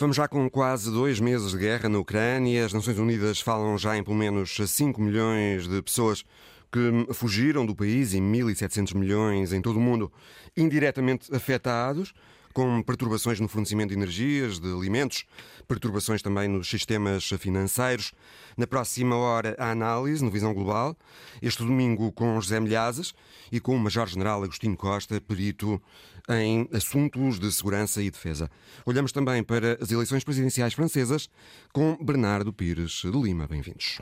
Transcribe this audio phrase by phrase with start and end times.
[0.00, 2.64] Vamos já com quase dois meses de guerra na Ucrânia.
[2.64, 6.24] As Nações Unidas falam já em pelo menos 5 milhões de pessoas
[6.72, 10.10] que fugiram do país e 1.700 milhões em todo o mundo
[10.56, 12.14] indiretamente afetados
[12.52, 15.24] com perturbações no fornecimento de energias, de alimentos,
[15.68, 18.12] perturbações também nos sistemas financeiros.
[18.56, 20.96] Na próxima hora, a análise no Visão Global,
[21.40, 23.14] este domingo com José Milhazes
[23.50, 25.80] e com o Major-General Agostinho Costa, perito
[26.28, 28.50] em assuntos de segurança e defesa.
[28.84, 31.28] Olhamos também para as eleições presidenciais francesas
[31.72, 33.46] com Bernardo Pires de Lima.
[33.46, 34.00] Bem-vindos.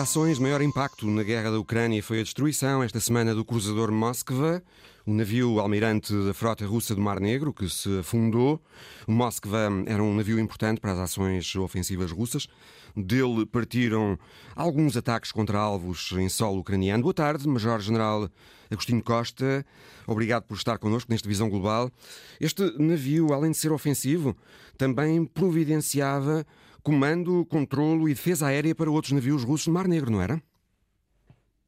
[0.00, 4.62] Ações maior impacto na guerra da Ucrânia foi a destruição esta semana do cruzador Moskva,
[5.04, 8.62] o navio almirante da frota russa do Mar Negro, que se afundou.
[9.06, 12.48] O Moskva era um navio importante para as ações ofensivas russas.
[12.96, 14.18] Dele partiram
[14.56, 17.02] alguns ataques contra alvos em solo ucraniano.
[17.02, 18.30] Boa tarde, Major-General
[18.70, 19.66] Agostinho Costa.
[20.06, 21.90] Obrigado por estar connosco nesta visão global.
[22.40, 24.34] Este navio, além de ser ofensivo,
[24.78, 26.46] também providenciava
[26.82, 30.42] comando, controlo e defesa aérea para outros navios russos no Mar Negro, não era?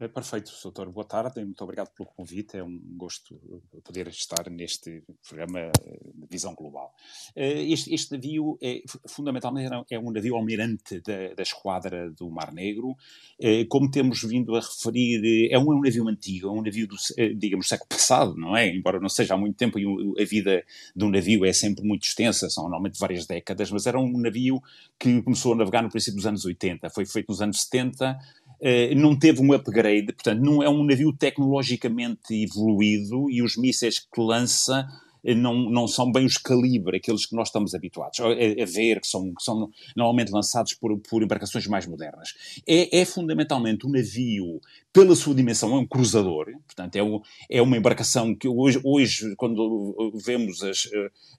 [0.02, 0.90] É perfeito, doutor.
[0.90, 2.56] Boa tarde, muito obrigado pelo convite.
[2.56, 3.40] É um gosto
[3.84, 5.70] poder estar neste programa
[6.12, 6.92] de visão global.
[7.36, 12.52] Eh, este, este navio, é, fundamentalmente, é um navio almirante da, da, esquadra do Mar
[12.52, 12.96] Negro.
[13.38, 16.88] Eh, como temos vindo a referir, é um, é um navio antigo, é um navio,
[16.88, 18.74] do, eh, digamos, século passado, não é?
[18.74, 19.84] Embora não seja há muito tempo, e
[20.20, 20.64] a vida
[20.96, 24.60] de um navio é sempre muito extensa, são normalmente várias décadas, mas era um navio
[24.98, 28.18] que começou a navegar no princípio dos anos 80, foi feito nos anos 70
[28.62, 33.98] Uh, não teve um upgrade, portanto, não é um navio tecnologicamente evoluído e os mísseis
[33.98, 34.86] que lança
[35.24, 39.00] eh, não, não são bem os calibre, aqueles que nós estamos habituados a, a ver,
[39.00, 42.34] que são, que são normalmente lançados por, por embarcações mais modernas.
[42.66, 44.60] É, é, fundamentalmente um navio,
[44.92, 47.20] pela sua dimensão, é um cruzador, portanto, é, um,
[47.50, 50.86] é uma embarcação que hoje, hoje quando vemos as,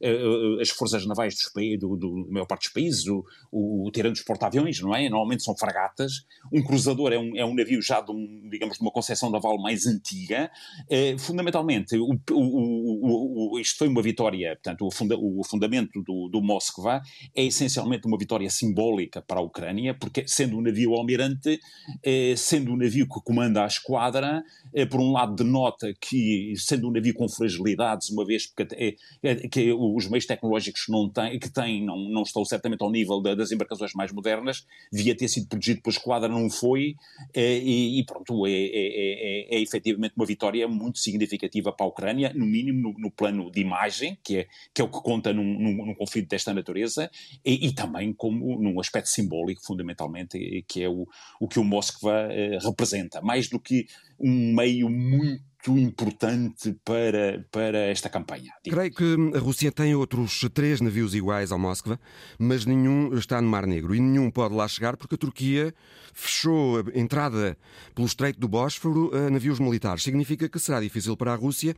[0.01, 0.17] eh,
[0.59, 4.23] as forças navais dos, do, do, da maior parte dos países, o, o, tirando os
[4.23, 5.07] porta-aviões, não é?
[5.07, 6.25] Normalmente são fragatas.
[6.51, 9.61] Um cruzador é um, é um navio já de, um, digamos, de uma concepção naval
[9.61, 10.49] mais antiga.
[10.89, 16.27] É, fundamentalmente, o, o, o, isto foi uma vitória, portanto, o, funda, o fundamento do,
[16.27, 17.03] do Moskva
[17.35, 21.59] é essencialmente uma vitória simbólica para a Ucrânia, porque sendo um navio almirante,
[22.03, 24.43] eh, sendo um navio que comanda a esquadra,
[24.73, 28.95] eh, por um lado denota que, sendo um navio com fragilidades, uma vez porque é,
[29.21, 33.21] é, que os meios tecnológicos não têm, que têm não, não estão certamente ao nível
[33.21, 36.95] da, das embarcações mais modernas, devia ter sido protegido pela esquadra, não foi,
[37.33, 41.89] eh, e, e, pronto, é, é, é, é efetivamente uma vitória muito significativa para a
[41.89, 45.33] Ucrânia, no mínimo no, no plano de imagem, que é, que é o que conta
[45.33, 47.09] num, num, num conflito desta natureza,
[47.43, 51.07] e, e, também como num aspecto simbólico, fundamentalmente, que é o,
[51.39, 53.87] o que o Moskva eh, representa, mais do que
[54.19, 58.51] um meio muito importante para, para esta campanha.
[58.63, 61.99] Creio que a Rússia tem outros três navios iguais ao Moskva,
[62.37, 65.73] mas nenhum está no Mar Negro e nenhum pode lá chegar porque a Turquia
[66.13, 67.57] fechou a entrada
[67.95, 70.03] pelo Estreito do Bósforo a navios militares.
[70.03, 71.75] Significa que será difícil para a Rússia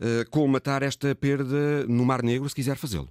[0.00, 3.08] uh, colmatar esta perda no Mar Negro se quiser fazê-lo.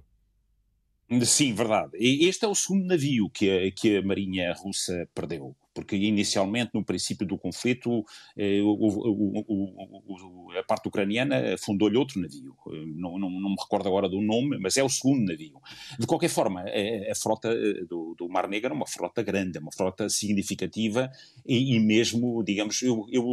[1.24, 1.92] Sim, verdade.
[1.94, 6.84] Este é o segundo navio que a, que a Marinha Russa perdeu porque inicialmente, no
[6.84, 8.04] princípio do conflito,
[8.36, 12.52] eh, o, o, o, a parte ucraniana fundou-lhe outro navio.
[12.66, 15.60] Eh, não, não, não, me recordo agora do nome, mas é o segundo navio.
[15.96, 17.54] De qualquer forma, a, eh, a frota
[17.88, 21.08] do, do, Mar Negro é uma frota grande, é uma frota significativa
[21.46, 23.24] e, e mesmo, digamos, eu, eu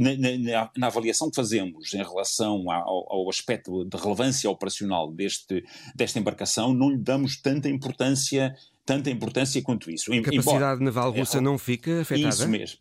[0.00, 5.62] na, na, na, avaliação que fazemos em relação ao, ao, aspecto de relevância operacional deste,
[5.94, 8.52] desta embarcação, não lhe damos tanta importância
[8.84, 10.12] tanta importância quanto isso.
[10.12, 12.28] A capacidade Embora, naval russa é, não fica afetada?
[12.28, 12.78] Isso mesmo.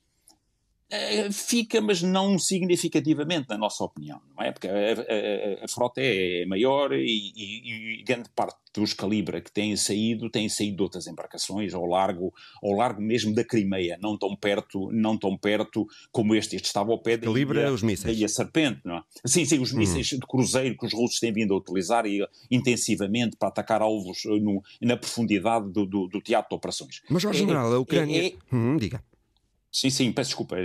[0.91, 4.51] Eh, fica, mas não significativamente, na nossa opinião, não é?
[4.51, 9.51] Porque a, a, a frota é maior e, e, e, grande parte dos calibra que
[9.51, 12.33] têm saído, têm saído de outras embarcações ao largo,
[12.63, 16.56] ao largo mesmo da Crimeia, não tão perto, não tão perto como este.
[16.56, 18.06] Este estava ao pé da calibra ilha, os mísseis.
[18.06, 19.03] da ilha Serpente, não é?
[19.25, 19.80] Sim, sim, os uhum.
[19.80, 24.24] mísseis de cruzeiro que os russos têm vindo a utilizar e, intensivamente para atacar alvos
[24.25, 27.01] no, na profundidade do, do, do, teatro de operações.
[27.09, 28.24] Mas, Jorge é, General, a Ucrânia...
[28.24, 29.03] É, é, hum, diga.
[29.71, 30.56] Sim, sim, peço desculpa.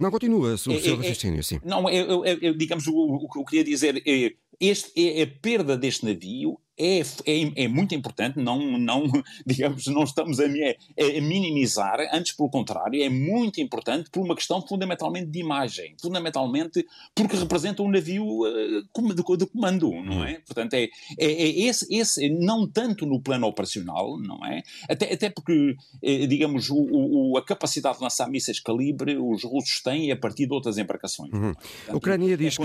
[0.00, 1.60] Não, continua o seu é, é, raciocínio, sim.
[1.64, 5.26] Não, eu, eu, eu, digamos, o, o, que eu queria dizer é, este, é, a
[5.26, 9.04] perda deste navio é, é, é, muito importante, não, não,
[9.46, 14.60] digamos, não estamos a, a, minimizar, antes pelo contrário, é muito importante por uma questão
[14.60, 16.84] fundamentalmente de imagem, fundamentalmente
[17.14, 20.40] porque representa um navio uh, de, de, comando, não é?
[20.40, 20.84] Portanto, é,
[21.18, 24.62] é, é, esse, esse, não tanto no plano operacional, não é?
[24.88, 29.80] Até, até porque, eh, digamos, o, o, a capacidade de lançar mísseis calibre os russos
[29.80, 31.32] têm a partir de outras embarcações.
[31.32, 31.54] Uhum.
[31.54, 32.62] Portanto, a Ucrânia diz que...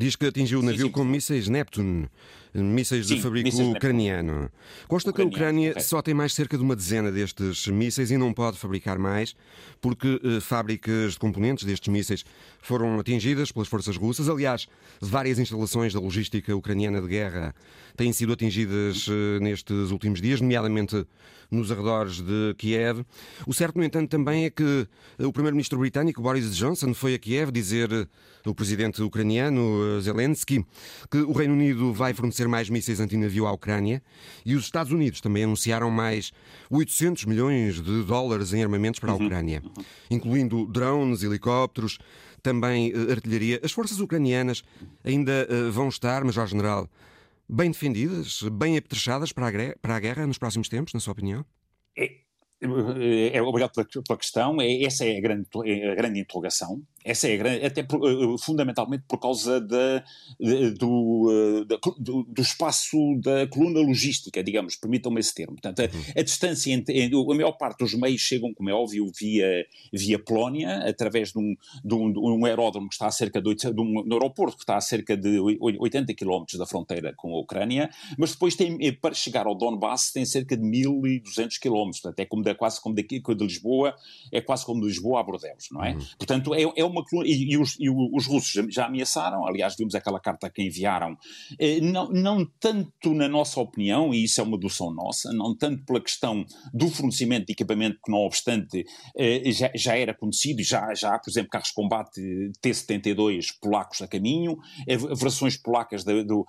[0.00, 0.92] Diz que atingiu o navio sim, sim.
[0.92, 2.08] com mísseis Neptune,
[2.54, 4.50] mísseis de fabrico mísseis ucraniano.
[4.88, 5.80] Consta que a Ucrânia é.
[5.80, 9.36] só tem mais cerca de uma dezena destes mísseis e não pode fabricar mais,
[9.78, 12.24] porque eh, fábricas de componentes destes mísseis
[12.62, 14.30] foram atingidas pelas forças russas.
[14.30, 14.68] Aliás,
[15.02, 17.54] várias instalações da logística ucraniana de guerra
[17.94, 21.06] têm sido atingidas eh, nestes últimos dias, nomeadamente
[21.50, 23.04] nos arredores de Kiev.
[23.46, 24.86] O certo, no entanto, também é que
[25.18, 28.08] o primeiro-ministro britânico Boris Johnson foi a Kiev dizer
[28.44, 30.64] ao presidente ucraniano eh, Zelensky
[31.10, 34.02] que o Reino Unido vai fornecer mais mísseis antinavio à Ucrânia
[34.44, 36.32] e os Estados Unidos também anunciaram mais
[36.70, 39.26] 800 milhões de dólares em armamentos para a uhum.
[39.26, 39.62] Ucrânia,
[40.10, 41.98] incluindo drones, helicópteros,
[42.42, 43.60] também eh, artilharia.
[43.62, 44.62] As forças ucranianas
[45.04, 46.88] ainda eh, vão estar, Major General,
[47.48, 51.44] bem defendidas, bem apetrechadas para a, para a guerra nos próximos tempos, na sua opinião?
[51.96, 52.04] É,
[52.60, 54.60] é, é obrigado pela, pela, questão.
[54.60, 56.82] É, essa é a grande, é a grande interrogação.
[57.02, 60.04] Essa é a grande, até por, uh, fundamentalmente por causa da,
[60.38, 65.54] de, do, uh, da, do, do, espaço da coluna logística, digamos, permitam-me esse termo.
[65.54, 66.04] Portanto, a, uhum.
[66.16, 70.78] a distância entre, a maior parte dos meios chegam, como é óbvio, via, via Polónia,
[70.86, 74.04] através de um, de um, de um aeródromo que está a cerca de, de um,
[74.06, 77.88] um aeroporto que está a cerca de 80 km da fronteira com a Ucrânia,
[78.18, 82.54] mas depois tem, para chegar ao Donbass tem cerca de 1200 km, portanto é como,
[82.56, 83.94] quase como daqui de Lisboa,
[84.30, 85.92] é quase como de Lisboa a Bordeaux, não é?
[85.92, 86.06] Uhum.
[86.18, 90.20] Portanto, é, é uma e, e, os, e os, russos já ameaçaram, aliás, vimos aquela
[90.20, 91.16] carta que enviaram,
[91.58, 95.84] eh, não, não tanto na nossa opinião, e isso é uma dedução nossa, não tanto
[95.84, 98.84] pela questão do fornecimento de equipamento, que não obstante
[99.16, 102.20] eh, já, já era conhecido, já, já há, por exemplo, carros de combate
[102.60, 106.44] T-72 polacos a caminho, eh, versões polacas do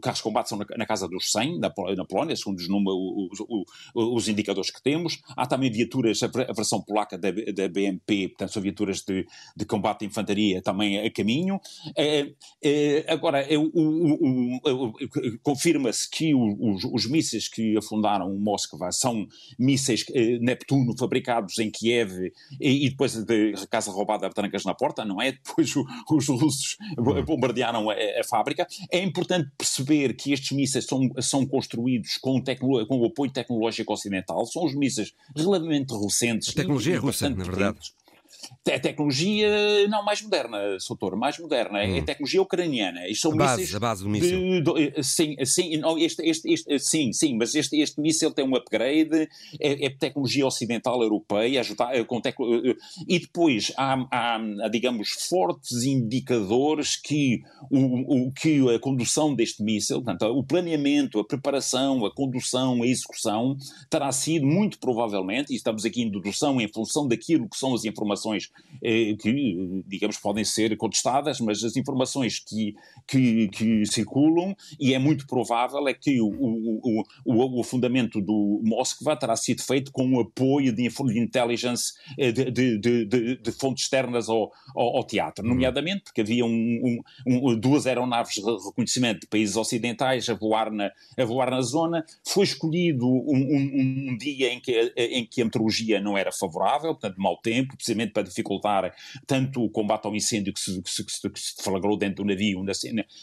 [0.00, 3.46] carros de combate são na, na, casa dos 100, na, na Polónia, segundo os, os,
[3.48, 5.20] os, os, indicadores que temos.
[5.36, 10.00] Há também viaturas, a, versão polaca da, da BMP, portanto, são viaturas de, de combate
[10.00, 11.58] de infantaria também a caminho.
[11.96, 12.32] É,
[12.62, 13.46] é, agora,
[15.42, 19.26] confirma-se que os, os, mísseis que afundaram Moscou são
[19.58, 25.22] mísseis eh, Neptuno fabricados em Kiev e, depois de casa roubada trancas na porta, não
[25.22, 25.32] é?
[25.46, 25.74] Depois
[26.10, 26.76] os russos
[27.24, 28.66] bombardearam a, a, fábrica.
[28.90, 34.44] É importante perceber que estes mísseis são, são construídos com, com o apoio tecnológico ocidental,
[34.46, 36.50] são os mísseis relativamente recentes.
[36.50, 37.78] A tecnologia russa, na verdade.
[38.66, 41.82] É tecnologia, não, mais moderna, Soutor, mais moderna.
[41.82, 42.04] É hum.
[42.04, 43.08] Tecnologia ucraniana.
[43.08, 44.62] Isto são a base, a base do míssil.
[44.62, 48.44] De, de, sim, sim, não, este, este, este, sim, sim, mas este, este míssil tem
[48.44, 49.28] um upgrade,
[49.60, 52.36] é, é tecnologia ocidental europeia, ajudar, com tec...
[53.08, 57.40] e depois há, há, digamos, fortes indicadores que,
[57.70, 62.86] o, o, que a condução deste míssil, portanto, o planeamento, a preparação, a condução, a
[62.86, 63.56] execução,
[63.88, 67.84] terá sido muito provavelmente, e estamos aqui em dedução em função daquilo que são as
[67.84, 68.50] informações informações
[68.82, 72.74] eh, que, digamos, podem ser contestadas, mas as informações que,
[73.06, 78.60] que, que circulam, e é muito provável, é que o, o, o, o fundamento do
[78.62, 83.84] Moskva terá sido feito com o apoio de, intelligence eh, de, de, de, de, fontes
[83.84, 85.52] externas ao, ao, ao, teatro, uhum.
[85.52, 90.90] nomeadamente porque havia um, um, duas aeronaves de reconhecimento de países ocidentais a voar na,
[91.16, 92.04] a voar na zona.
[92.24, 97.20] Foi escolhido um, um dia em que, em que a meteorologia não era favorável, portanto,
[97.20, 98.94] mau tempo, precisamente para dificultar
[99.26, 102.64] tanto o combate ao incêndio que se, que se, que se flagrou dentro do navio
[102.64, 102.72] na,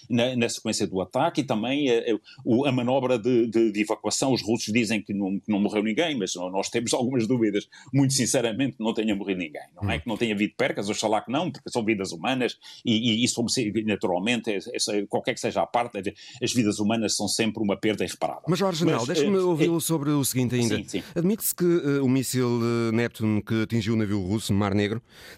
[0.08, 3.82] na, na, sequência do ataque e também a, eh, a, a manobra de, de, de,
[3.82, 4.32] evacuação.
[4.32, 7.68] Os russos dizem que não, que não, morreu ninguém, mas nós temos algumas dúvidas.
[7.92, 9.64] Muito sinceramente, não tenha morrido ninguém.
[9.82, 10.00] Não é hum.
[10.00, 13.44] que não tenha havido percas, oxalá que não, porque são vidas humanas e, e isso,
[13.86, 18.04] naturalmente, é, é, qualquer que seja a parte, as vidas humanas são sempre uma perda
[18.04, 18.44] irreparável.
[18.48, 20.84] Mas, Jorge General, deixe-me ouvi-lo sobre o seguinte ainda.
[21.16, 22.60] Admite-se que uh, o míssil
[22.94, 24.83] Neptune que atingiu o navio russo no Mar Negro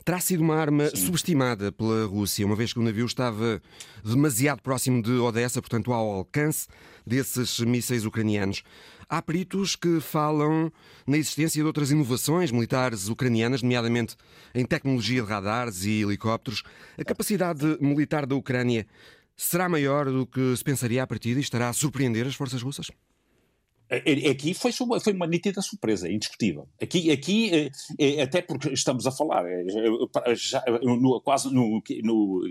[0.03, 0.97] terá sido uma arma Sim.
[0.97, 3.61] subestimada pela Rússia, uma vez que o navio estava
[4.03, 6.67] demasiado próximo de Odessa, portanto, ao alcance
[7.05, 8.63] desses mísseis ucranianos.
[9.07, 10.71] Há peritos que falam
[11.05, 14.15] na existência de outras inovações militares ucranianas, nomeadamente
[14.53, 16.63] em tecnologia de radares e helicópteros.
[16.97, 18.87] A capacidade militar da Ucrânia
[19.37, 22.89] será maior do que se pensaria a partida e estará a surpreender as forças russas?
[24.31, 26.67] Aqui foi, foi uma nítida surpresa, indiscutível.
[26.81, 29.45] Aqui, aqui é, até porque estamos a falar
[30.33, 32.41] já, no, quase no, no,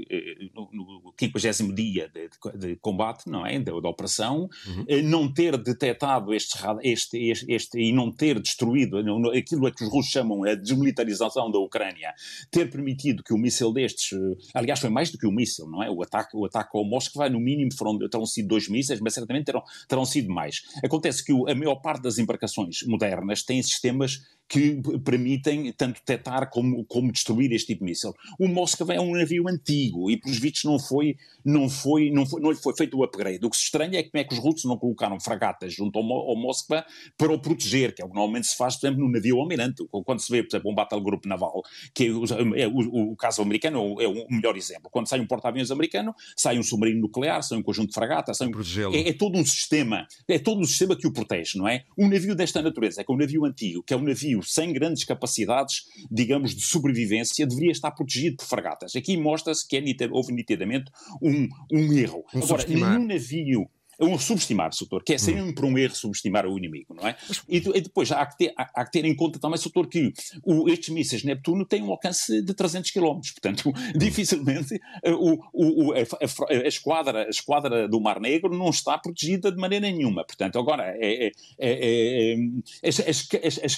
[0.72, 3.58] no 50 dia de, de, combate, não é?
[3.58, 5.02] Da, da operação, uhum.
[5.04, 8.98] não ter detectado este, este, este, este, e não ter destruído
[9.30, 12.14] aquilo que os russos chamam a desmilitarização da Ucrânia,
[12.50, 14.16] ter permitido que um míssil destes,
[14.54, 15.90] aliás, foi mais do que um míssil, não é?
[15.90, 19.46] O ataque, o ataque ao Moskva, no mínimo, foram, terão sido dois mísseis, mas certamente
[19.46, 20.62] terão, terão sido mais.
[20.84, 26.84] Acontece que a maior parte das embarcações modernas têm sistemas que permitem tanto detectar como,
[26.84, 28.14] como destruir este tipo de míssil.
[28.38, 32.40] O Moskva é um navio antigo e, pelos vistos, não foi, não foi, não foi,
[32.40, 33.44] não lhe foi feito o upgrade.
[33.44, 36.04] O que se estranha é como é que os russos não colocaram fragatas junto ao,
[36.04, 36.84] ao Moskva
[37.16, 39.84] para o proteger, que é o que normalmente se faz, por exemplo, no navio almirante.
[40.04, 41.62] Quando se vê, por exemplo, um battle group naval,
[41.94, 44.90] que é, é o, o, o, caso americano é o melhor exemplo.
[44.90, 48.48] Quando sai um porta-aviões americano, sai um submarino nuclear, sai um conjunto de fragatas, sai
[48.48, 48.52] um,
[48.92, 51.84] é, é todo um sistema, é todo um sistema que o protege, não é?
[51.96, 55.04] Um navio desta natureza, que é um navio antigo, que é um navio sem grandes
[55.04, 58.94] capacidades, digamos, de sobrevivência, deveria estar protegido por fragatas.
[58.94, 60.90] Aqui mostra-se que é, houve nitidamente
[61.22, 62.24] um, um erro.
[62.34, 63.68] Um Agora, nenhum navio
[64.00, 67.16] um subestimar, Soutor, que é sempre um erro subestimar o inimigo, não é?
[67.48, 70.12] E, e depois há que, ter, há, há que ter em conta também, Soutor, que
[70.44, 75.92] o, estes mísseis Neptuno têm um alcance de 300 km, portanto, dificilmente eh, o, o,
[75.92, 80.24] a, a, esquadra, a esquadra do Mar Negro não está protegida de maneira nenhuma.
[80.24, 83.28] Portanto, agora, é, é, é, é as, as,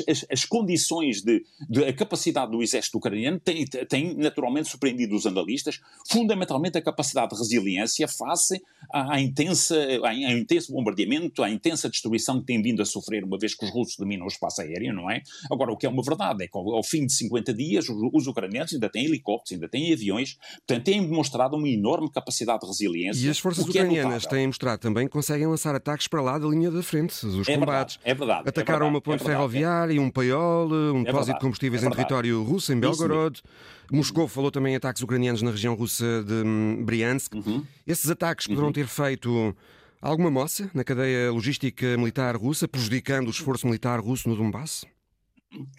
[0.09, 5.27] as, as, condições de, de, a capacidade do exército ucraniano têm, têm naturalmente surpreendido os
[5.27, 11.89] analistas, fundamentalmente a capacidade de resiliência face à, à intensa à, intenso bombardeamento, à intensa
[11.89, 14.93] destruição que tem vindo a sofrer uma vez que os russos dominam o espaço aéreo,
[14.93, 15.23] não é?
[15.51, 17.97] Agora, o que é uma verdade é que ao, ao fim de 50 dias os,
[18.13, 22.67] os, ucranianos ainda têm helicópteros, ainda têm aviões, portanto têm demonstrado uma enorme capacidade de
[22.67, 23.27] resiliência.
[23.27, 26.39] E as forças é ucranianas é têm mostrado também que conseguem lançar ataques para lá
[26.39, 27.97] da linha da frente, os é combates.
[27.97, 28.49] Verdade, é verdade.
[28.49, 32.73] Atacaram é verdade, uma ponte ferroviária, um paiol, um depósito de combustíveis em território russo,
[32.73, 33.43] em Belgorod.
[33.91, 37.35] Moscou falou também em ataques ucranianos na região russa de hum, Briansk.
[37.35, 37.65] Uhum.
[37.87, 38.73] Esses ataques poderão uhum.
[38.73, 39.55] ter feito
[40.01, 44.85] alguma moça na cadeia logística militar russa, prejudicando o esforço militar russo no Donbass?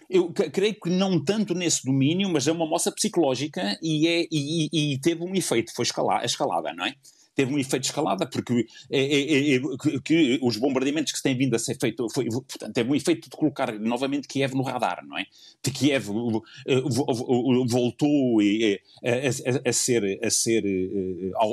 [0.09, 4.93] Eu creio que não tanto nesse domínio, mas é uma moça psicológica e, é, e,
[4.93, 6.93] e teve um efeito, foi escalada, não é?
[7.37, 9.59] Teve um efeito de escalada, porque é, é, é,
[10.03, 13.71] que os bombardeamentos que têm vindo a ser feitos, portanto, teve um efeito de colocar
[13.79, 15.25] novamente Kiev no radar, não é?
[15.63, 16.07] De Kiev
[17.67, 20.63] voltou a, a, a ser, a ser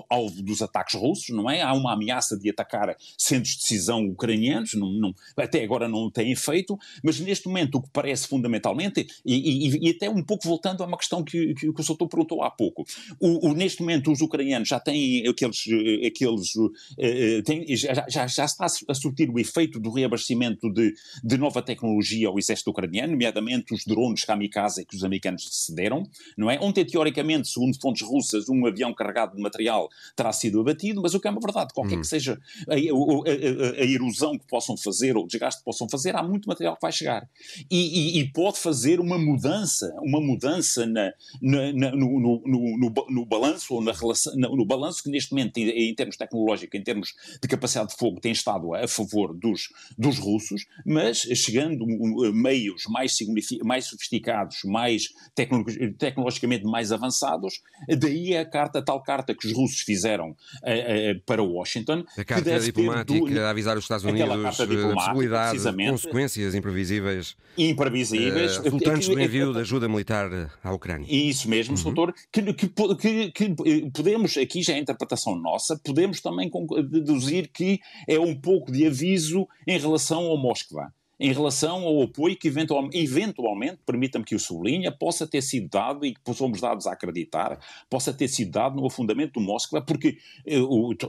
[0.08, 1.60] alvo dos ataques russos, não é?
[1.60, 6.34] Há uma ameaça de atacar centros de decisão ucranianos, não, não, até agora não têm
[6.34, 10.82] feito, mas neste momento o que parece fundamentalmente, e, e, e até um pouco voltando
[10.82, 12.86] a uma questão que, que, que o Soutor perguntou há pouco,
[13.20, 15.73] o, o, neste momento os ucranianos já têm aqueles eh,
[16.06, 16.52] aqueles.
[16.98, 21.36] Eh, eh, tem, já, já, já, está a surtir o efeito do reabastecimento de, de
[21.36, 26.04] nova tecnologia ao exército ucraniano, nomeadamente os drones kamikaze que os americanos cederam,
[26.36, 26.58] não é?
[26.60, 31.20] Ontem, teoricamente, segundo fontes russas, um avião carregado de material terá sido abatido, mas o
[31.20, 32.00] que é uma verdade, qualquer hum.
[32.00, 32.38] que seja
[32.68, 36.22] a, a, a, a, erosão que possam fazer ou o desgaste que possam fazer, há
[36.22, 37.28] muito material que vai chegar.
[37.70, 42.42] E, e, e pode fazer uma mudança, uma mudança na, na, na no, no,
[42.76, 46.78] no, no, balanço ou na relação, no, no balanço que neste momento em termos tecnológicos,
[46.78, 51.84] em termos de capacidade de fogo, tem estado a favor dos, dos russos, mas chegando
[52.24, 53.16] a meios mais,
[53.62, 55.64] mais sofisticados, mais tecno
[55.98, 57.60] tecnologicamente mais avançados,
[57.98, 62.04] daí a carta, a tal carta que os russos fizeram uh, uh, para Washington.
[62.16, 67.36] A carta diplomática do, a avisar os Estados Unidos da possibilidade de consequências imprevisíveis.
[67.56, 68.58] Imprevisíveis.
[68.58, 71.06] Uh, resultantes do envio de ajuda militar à Ucrânia.
[71.08, 71.82] Isso mesmo, uhum.
[71.82, 76.50] doutor, que, que, que, que podemos, aqui já é a interpretação nossa, podemos também
[76.90, 82.36] deduzir que é um pouco de aviso em relação ao Moskva em relação ao apoio
[82.36, 86.92] que eventualmente, permita-me que o sublinhe, possa ter sido dado e que somos dados a
[86.92, 90.58] acreditar, possa ter sido dado no afundamento do Moskva, porque eh,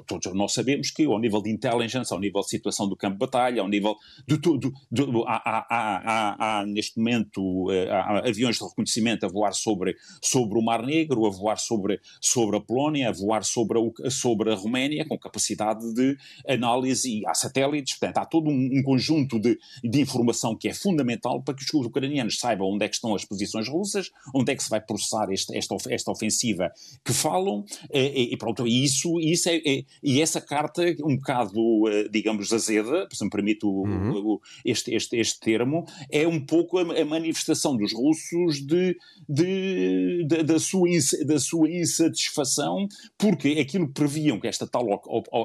[0.06, 3.20] todos nós sabemos que ao nível de intelligence, ao nível de situação do campo de
[3.20, 3.96] batalha, ao nível
[4.28, 4.74] de tudo,
[5.28, 7.90] há, há, há, há, neste momento eh,
[8.28, 12.62] aviões de reconhecimento a voar sobre, sobre o Mar Negro, a voar sobre, sobre a
[12.62, 17.98] Polónia, a voar sobre a, sobre a Roménia, com capacidade de análise e há satélites,
[17.98, 19.58] portanto há todo um, um conjunto de
[20.00, 23.68] informação que é fundamental para que os ucranianos saibam onde é que estão as posições
[23.68, 26.72] russas, onde é que se vai processar este, esta, esta ofensiva
[27.04, 31.84] que falam, e, e pronto, e isso, isso é, é, e essa carta um bocado,
[32.12, 34.40] digamos, azeda, se me permite o, uhum.
[34.64, 38.98] este, este, este termo, é um pouco a, a manifestação dos russos de,
[39.28, 40.88] de, de, da, sua,
[41.26, 42.88] da sua insatisfação,
[43.18, 44.86] porque aquilo que previam que esta tal,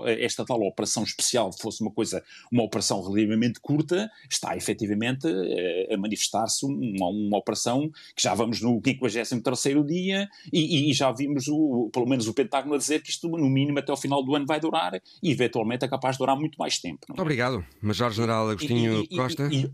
[0.07, 5.99] esta tal operação especial fosse uma coisa, uma operação relativamente curta, está efetivamente a, a
[5.99, 11.90] manifestar-se uma, uma operação que já vamos no 53º dia e, e, já vimos o,
[11.92, 14.47] pelo menos o Pentágono a dizer que isto no mínimo até ao final do ano
[14.47, 17.06] vai durar e eventualmente é capaz de durar muito mais tempo.
[17.16, 17.20] É?
[17.20, 19.49] Obrigado, Major General Agostinho e, Costa.
[19.52, 19.70] E,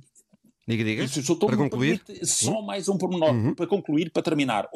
[0.68, 1.04] Diga, diga.
[1.04, 2.02] Isso, para concluir.
[2.24, 3.54] Só mais um pormenor, uhum.
[3.54, 4.68] para concluir, para terminar.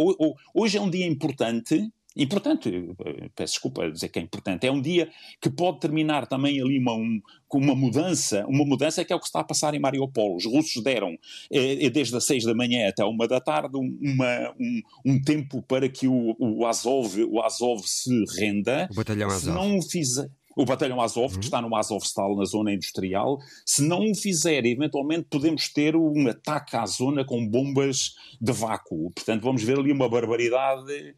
[0.55, 2.95] Hoje é um dia importante importante,
[3.35, 5.09] peço desculpa dizer que é importante, é um dia
[5.41, 9.21] que pode terminar também ali uma, um, com uma mudança, uma mudança que é o
[9.21, 10.37] que está a passar em Mariupol.
[10.37, 11.17] Os russos deram,
[11.53, 15.89] eh, desde as seis da manhã até uma da tarde, uma, um, um, tempo para
[15.89, 18.89] que o, o, Azov, o Azov se renda.
[18.91, 19.43] O batalhão Azov.
[19.43, 21.41] Se não o fizer, o batalhão Azov, uhum.
[21.41, 26.29] que está no Azovstal, na zona industrial, se não o fizer, eventualmente podemos ter um
[26.29, 29.11] ataque à zona com bombas de vácuo.
[29.13, 31.15] Portanto, vamos ver ali uma barbaridade eh,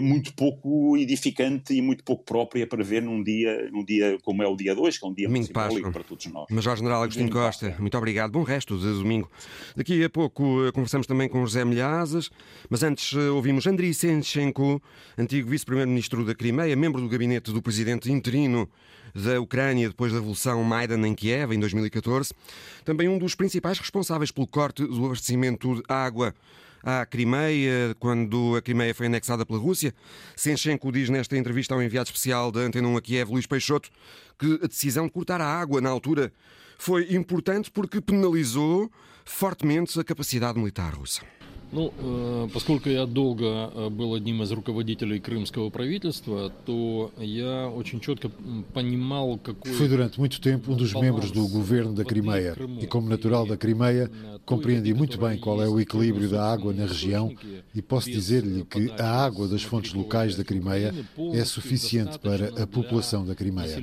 [0.00, 4.46] muito pouco edificante e muito pouco própria para ver num dia, num dia como é
[4.46, 6.46] o dia 2, que é um dia muito simbólico para todos nós.
[6.50, 8.32] Major General Agostinho Costa, muito obrigado.
[8.32, 9.30] Bom resto de domingo.
[9.76, 12.30] Daqui a pouco eh, conversamos também com José Milhazes,
[12.68, 14.82] mas antes eh, ouvimos Andriy Senchenko,
[15.16, 18.68] antigo vice-primeiro-ministro da Crimeia, membro do gabinete do presidente interino
[19.14, 22.34] da Ucrânia depois da Revolução Maidan em Kiev, em 2014.
[22.84, 26.34] Também um dos principais responsáveis pelo corte do abastecimento de água
[26.86, 29.92] à Crimeia, quando a Crimeia foi anexada pela Rússia.
[30.36, 33.90] Senchenko diz nesta entrevista ao enviado especial da Antena 1 a Kiev, Luís Peixoto,
[34.38, 36.32] que a decisão de cortar a água na altura
[36.78, 38.88] foi importante porque penalizou
[39.24, 41.22] fortemente a capacidade militar russa.
[41.71, 48.01] Ну, э, поскольку я долго э, был одним из руководителей крымского правительства, то я очень
[48.01, 48.29] четко
[48.73, 49.71] понимал какой...
[49.71, 53.55] Fui durante muito tempo um dos membros do governo da Crimeia e, como natural da
[53.55, 54.11] Crimeia,
[54.45, 57.33] compreendi muito bem qual é o equilíbrio da água na região
[57.73, 60.93] e posso dizer-lhe que a água das fontes locais da Crimeia
[61.33, 63.81] é suficiente para a população da Crimeia.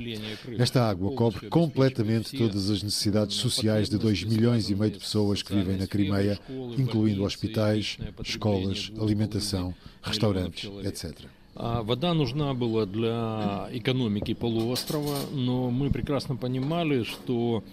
[0.59, 5.41] Esta água cobre completamente todas as necessidades sociais de 2 milhões e meio de pessoas
[5.41, 6.37] que vivem na Crimeia,
[6.77, 11.27] incluindo hospitais, hospitais, escolas, alimentação, restaurantes, etc.
[11.55, 17.63] А вода нужна была для экономики полуострова, но мы прекрасно понимали, что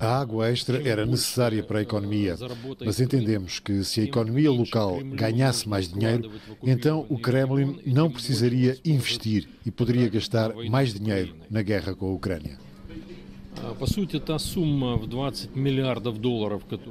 [0.00, 2.36] a água extra era necessária para a economia,
[2.84, 6.30] mas entendemos que se a economia local ganhasse mais dinheiro,
[6.62, 12.12] então o Kremlin não precisaria investir e poderia gastar mais dinheiro na guerra com a
[12.12, 12.58] Ucrânia.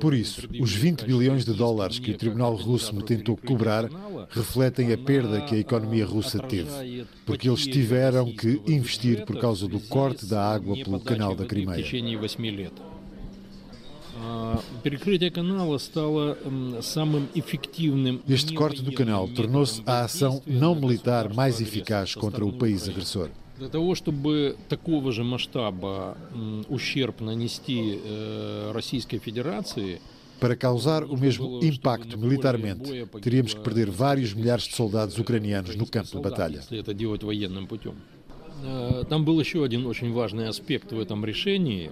[0.01, 3.89] Por isso, os 20 bilhões de dólares que o Tribunal Russo me tentou cobrar
[4.31, 9.67] refletem a perda que a economia russa teve, porque eles tiveram que investir por causa
[9.69, 11.85] do corte da água pelo canal da Crimeia.
[18.29, 23.31] Este corte do canal tornou-se a ação não militar mais eficaz contra o país agressor.
[23.60, 26.18] Для того, чтобы такого же масштаба
[26.68, 28.00] ущерб нанести
[28.74, 30.02] Российской Федерации,
[30.40, 35.88] Para causar o mesmo impacto militarmente, teríamos que perder vários milhares de soldados ucranianos no
[35.88, 36.62] campo de batalha.
[39.10, 41.92] Там был еще один очень важный аспект в этом решении.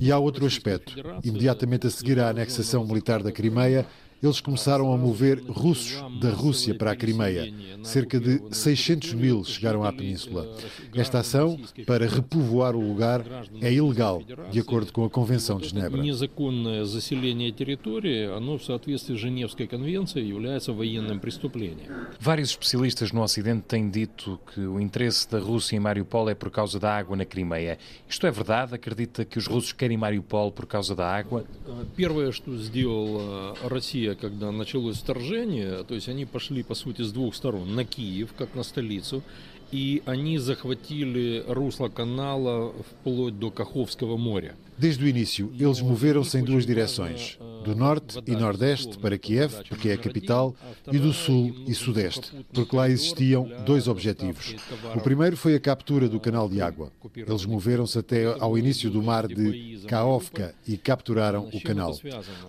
[0.00, 0.92] E há outro aspecto.
[1.22, 3.86] Imediatamente a seguir à anexação militar da Crimeia,
[4.21, 7.51] eles começaram a mover russos da Rússia para a Crimeia.
[7.83, 10.47] Cerca de 600 mil chegaram à península.
[10.93, 13.23] Esta ação, para repovoar o lugar,
[13.59, 16.01] é ilegal, de acordo com a Convenção de Genebra.
[22.19, 26.51] Vários especialistas no Ocidente têm dito que o interesse da Rússia em Mariupol é por
[26.51, 27.79] causa da água na Crimeia.
[28.07, 28.75] Isto é verdade?
[28.75, 31.43] Acredita que os russos querem Mariupol por causa da água?
[31.95, 37.35] Que a Rússia Россия когда началось вторжение, то есть они пошли, по сути, с двух
[37.35, 39.21] сторон, на Киев, как на столицу,
[39.71, 44.53] и они захватили русло канала вплоть до Каховского моря.
[44.81, 49.89] Desde o início, eles moveram-se em duas direções, do norte e nordeste para Kiev, porque
[49.89, 50.55] é a capital,
[50.91, 54.55] e do sul e sudeste, porque lá existiam dois objetivos.
[54.95, 56.91] O primeiro foi a captura do canal de água.
[57.15, 61.95] Eles moveram-se até ao início do mar de Kaovka e capturaram o canal.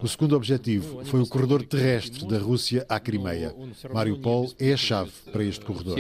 [0.01, 3.55] O segundo objetivo foi o corredor terrestre da Rússia à Crimeia.
[3.93, 5.99] Mariupol é a chave para este corredor.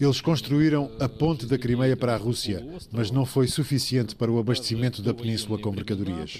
[0.00, 4.38] Eles construíram a ponte da Crimeia para a Rússia, mas não foi suficiente para o
[4.38, 6.38] abastecimento da península com mercadorias.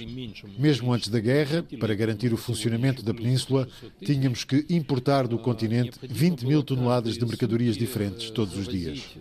[0.59, 3.67] Mesmo antes da guerra, para garantir o funcionamento da península,
[4.05, 9.17] tínhamos que importar do continente 20 mil toneladas de mercadorias diferentes todos os dias.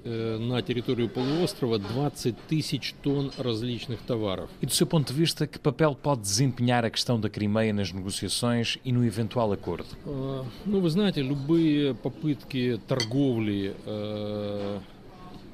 [0.47, 4.49] Na território полуострова 20 тысяч тонн различных товаров.
[4.61, 7.91] E do seu ponto de vista, que papel pode desempenhar a questão da Crimeia nas
[7.91, 9.87] negociações e no eventual acordo?
[10.05, 14.79] Ну, вы знаете, любые попытки торговли э,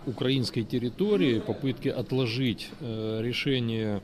[0.06, 4.02] украинской территории, попытки отложить э, решение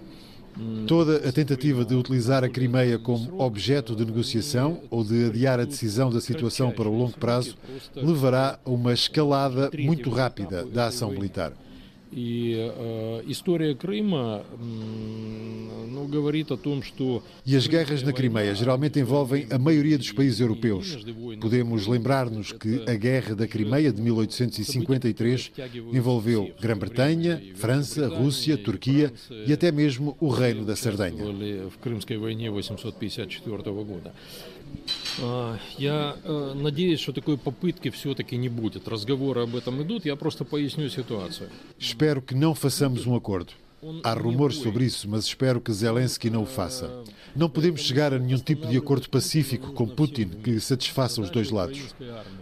[0.88, 5.65] Toda a tentativa de utilizar a Crimeia como objeto de negociação ou de adiar a
[5.65, 7.58] decisão da situação para o longo prazo
[7.95, 11.54] levará a uma escalada muito rápida da ação militar.
[17.44, 21.05] E as guerras na Crimeia geralmente envolvem a maioria dos países europeus.
[21.40, 25.53] Podemos lembrar-nos que a guerra da Crimeia de 1853
[25.92, 29.12] envolveu Grã-Bretanha, França, Rússia, Turquia
[29.47, 31.25] e até mesmo o Reino da Sardenha.
[35.17, 35.60] В Крымской войне 1854 года.
[35.78, 36.15] Я
[36.56, 38.88] надеюсь, что такой попытки все-таки не будет.
[38.88, 41.49] Разговоры об этом идут, я просто поясню ситуацию.
[41.80, 43.54] Espero que não façamos um acordo.
[44.02, 47.04] Há rumores sobre isso, mas espero que Zelensky não o faça.
[47.36, 51.52] Não podemos chegar a nenhum tipo de acordo pacífico com Putin que satisfaça os dois
[51.52, 51.93] lados.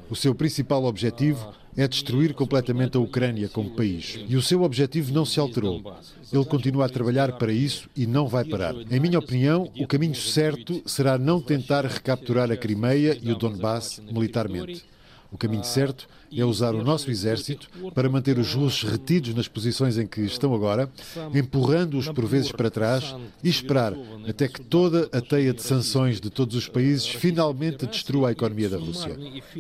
[0.08, 4.19] O seu principal objetivo é destruir completamente a Ucrânia como país.
[4.29, 5.95] E o seu objetivo não se alterou.
[6.33, 8.75] Ele continua a trabalhar para isso e não vai parar.
[8.91, 14.01] Em minha opinião, o caminho certo será não tentar recapturar a Crimeia e o Donbass
[14.11, 14.85] militarmente.
[15.32, 19.98] O caminho certo é usar o nosso exército para manter os russos retidos nas posições
[19.98, 20.92] em que estão agora,
[21.34, 23.94] empurrando-os por vezes para trás e esperar
[24.28, 28.70] até que toda a teia de sanções de todos os países finalmente destrua a economia
[28.70, 29.18] da Rússia.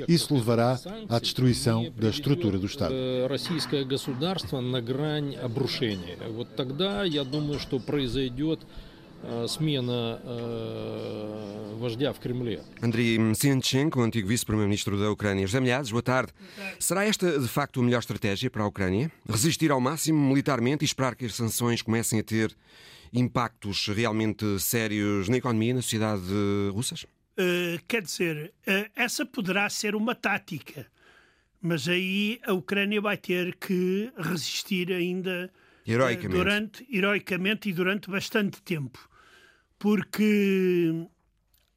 [0.09, 2.93] Isso levará à destruição da estrutura do Estado.
[3.29, 6.17] Российское государство на грань обрушения.
[6.35, 8.59] Вот тогда, я думаю, что произойдет
[9.47, 10.19] смена
[11.77, 12.63] вождя в Кремле.
[12.81, 15.45] Andriy Msenchenko, antigo vice-primeiro-ministro da Ucrânia.
[15.45, 16.31] José Milhares, boa tarde.
[16.79, 19.11] Será esta, de facto, a melhor estratégia para a Ucrânia?
[19.27, 22.55] Resistir ao máximo militarmente e esperar que as sanções comecem a ter
[23.13, 26.23] impactos realmente sérios na economia e na sociedade
[26.73, 27.03] russas?
[27.37, 30.85] Uh, quer dizer, uh, essa poderá ser uma tática,
[31.61, 35.51] mas aí a Ucrânia vai ter que resistir ainda
[35.86, 36.36] Heroicamente.
[36.36, 39.08] Durante, heroicamente e durante bastante tempo.
[39.78, 41.06] Porque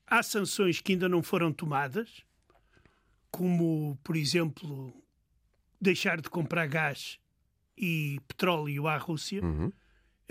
[0.08, 2.24] há sanções que ainda não foram tomadas,
[3.30, 4.94] como, por exemplo,
[5.80, 7.20] deixar de comprar gás
[7.78, 9.44] e petróleo à Rússia.
[9.44, 9.72] Uhum.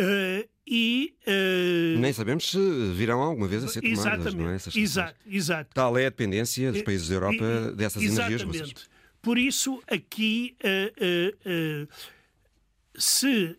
[0.01, 4.55] Uh, e uh, nem sabemos se virão alguma vez a ser tomadas, exatamente, não é?
[4.55, 5.71] Essas exato, exato.
[5.75, 8.89] Tal é a dependência dos países da Europa dessas energias russas.
[9.21, 11.89] Por isso, aqui, uh,
[12.99, 13.57] se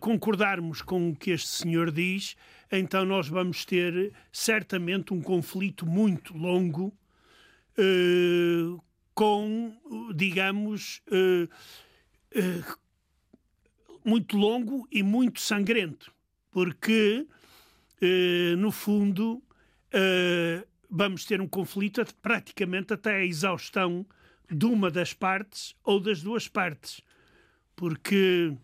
[0.00, 2.34] concordarmos com o que este senhor diz,
[2.72, 6.92] então nós vamos ter certamente um conflito muito longo
[9.14, 9.72] com,
[10.16, 11.00] digamos,
[14.08, 16.12] muito longo e muito sangrento,
[16.50, 17.26] porque,
[18.00, 19.42] eh, no fundo,
[19.92, 24.06] eh, vamos ter um conflito praticamente até a exaustão
[24.50, 27.02] de uma das partes ou das duas partes,
[27.78, 28.56] porque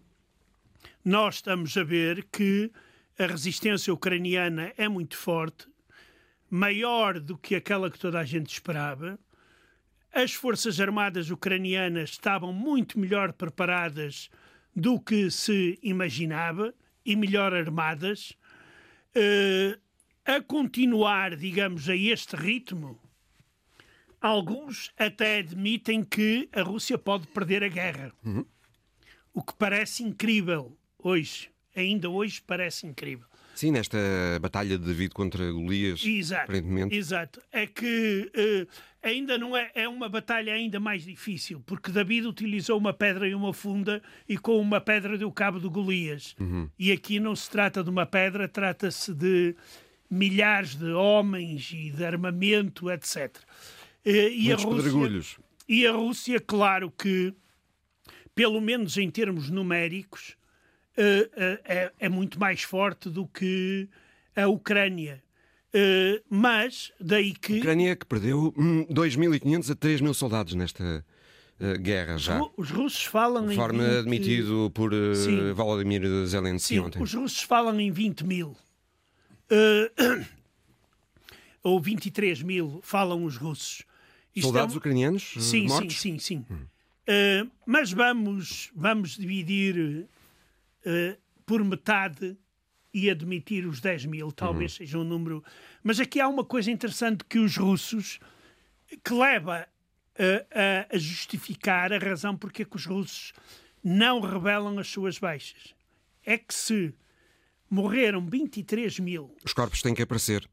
[1.05, 2.73] nós estamos a ver que
[3.17, 5.69] a resistência ucraniana é muito forte,
[6.51, 9.17] maior do que aquela que toda a gente esperava.
[10.13, 14.29] As forças armadas ucranianas estavam muito melhor preparadas
[14.75, 16.75] do que se imaginava
[17.07, 18.33] e melhor armadas,
[19.15, 19.81] uh,
[20.25, 23.01] a continuar, digamos, a este ritmo,
[24.21, 28.13] alguns até admitem que a Rússia pode perder a guerra.
[28.25, 28.45] Uhum.
[29.35, 31.51] O que parece incrível hoje.
[31.77, 33.27] Ainda hoje parece incrível.
[33.55, 33.99] Sim, nesta
[34.41, 36.97] batalha de David contra Golias, exato, aparentemente.
[36.97, 37.41] Exato.
[37.53, 38.69] É que uh,
[39.01, 43.35] ainda não é, é uma batalha ainda mais difícil, porque David utilizou uma pedra e
[43.35, 46.35] uma funda e com uma pedra deu cabo de Golias.
[46.41, 46.69] Uhum.
[46.77, 49.55] E aqui não se trata de uma pedra, trata-se de
[50.11, 53.37] milhares de homens e de armamento, etc.
[54.05, 55.37] Uh, e, a Rússia,
[55.69, 57.33] e a Rússia, claro que,
[58.35, 60.37] pelo menos em termos numéricos,
[60.97, 63.89] uh, é, é, muito mais forte do que
[64.35, 65.23] a Ucrânia.
[65.75, 67.55] Uh, mas daí que.
[67.55, 71.05] A Ucrânia que perdeu 2.500 a 3.000 soldados nesta
[71.61, 72.41] uh, guerra já.
[72.57, 73.57] Os russos falam em.
[73.57, 73.99] 20...
[73.99, 77.03] admitido por uh, Volodymyr Zelensky Sim, ontem.
[77.03, 78.57] Os russos falam em 20 mil.
[81.63, 83.83] ou 23 mil falam os russos.
[84.41, 86.01] Soldados é ucranianos sim, mortos?
[86.01, 86.55] Sim, sim, sim.
[86.55, 86.67] Hum.
[87.07, 90.09] Uh, mas vamos, vamos dividir
[90.87, 92.37] uh, por metade
[92.93, 94.77] e admitir os 10 mil, talvez uhum.
[94.79, 95.45] seja um número.
[95.83, 98.21] Mas aqui há uma coisa interessante que os russos
[99.03, 99.67] que leva
[100.17, 103.33] a, a, justificar a razão porque é que os russos
[103.83, 105.75] não revelam as suas baixas.
[106.25, 106.95] É que se
[107.69, 109.37] morreram 23 mil.
[109.45, 110.49] Os corpos têm que aparecer.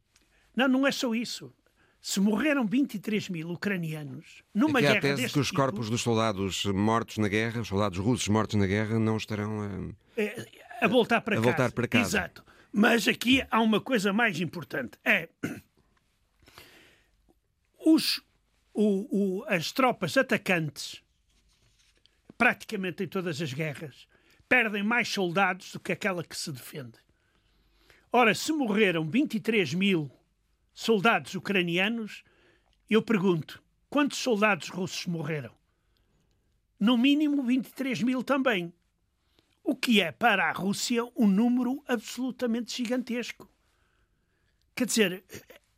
[0.55, 1.53] Não, não é só isso.
[2.01, 4.95] Se morreram 23 mil ucranianos numa Aqui guerra.
[4.95, 8.27] Há a tese que os tipo, corpos dos soldados mortos na guerra, os soldados russos
[8.27, 10.47] mortos na guerra, não estarão a, é,
[10.81, 11.47] a voltar para a casa.
[11.47, 12.17] voltar para casa.
[12.17, 12.43] Exato.
[12.71, 15.29] Mas aqui há uma coisa mais importante: é
[17.85, 18.19] os,
[18.73, 21.03] o, o, as tropas atacantes,
[22.35, 24.07] praticamente em todas as guerras,
[24.49, 26.97] perdem mais soldados do que aquela que se defende.
[28.11, 30.11] Ora, se morreram 23 mil
[30.73, 32.23] soldados ucranianos,
[32.89, 35.53] eu pergunto: quantos soldados russos morreram?
[36.79, 38.73] No mínimo 23 mil também.
[39.63, 43.47] O que é para a Rússia um número absolutamente gigantesco.
[44.75, 45.23] Quer dizer,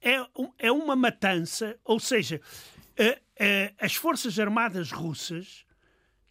[0.02, 0.26] é,
[0.58, 2.40] é uma matança, ou seja,
[3.80, 5.66] as Forças Armadas russas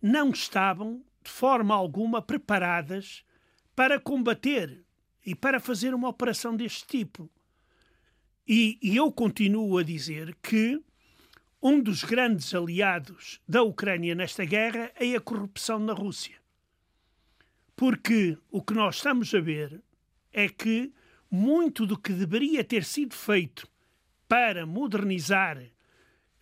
[0.00, 3.24] não estavam de forma alguma preparadas
[3.76, 4.84] para combater
[5.24, 7.30] e para fazer uma operação deste tipo.
[8.46, 10.82] E, e, eu continuo a dizer que
[11.62, 16.36] um dos grandes aliados da Ucrânia nesta guerra é a corrupção na Rússia.
[17.76, 19.80] Porque o que nós estamos a ver
[20.32, 20.92] é que
[21.30, 23.66] muito do que deveria ter sido feito
[24.28, 25.62] para modernizar,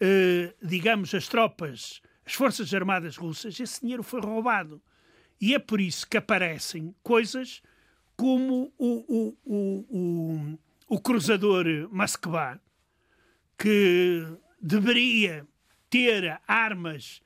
[0.01, 4.83] eh, digamos, as tropas, as Forças Armadas Russas, esse dinheiro foi roubado.
[5.41, 7.63] E é por isso que aparecem coisas
[8.17, 10.59] como o, o, o, o,
[10.91, 12.61] o cruzador Moskva,
[13.57, 14.27] que
[14.61, 15.47] deveria
[15.89, 17.23] ter armas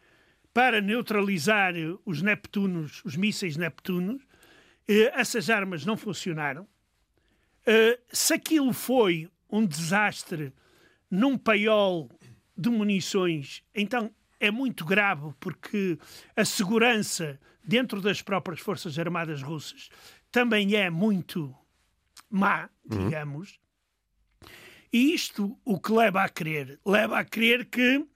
[0.52, 1.72] para neutralizar
[2.04, 4.22] os Neptunos, os mísseis Neptunos.
[4.86, 6.64] Eh, essas armas não funcionaram.
[7.66, 10.52] Uh, se aquilo foi um desastre
[11.10, 12.10] num paiol
[12.54, 15.98] de munições, então é muito grave porque
[16.36, 19.88] a segurança dentro das próprias Forças Armadas Russas
[20.30, 21.56] também é muito
[22.34, 23.04] má, uhum.
[23.04, 23.50] digamos.
[23.50, 24.48] Uhum.
[24.92, 26.78] E isto o que leva a crer?
[26.84, 28.06] Leva a crer que uh,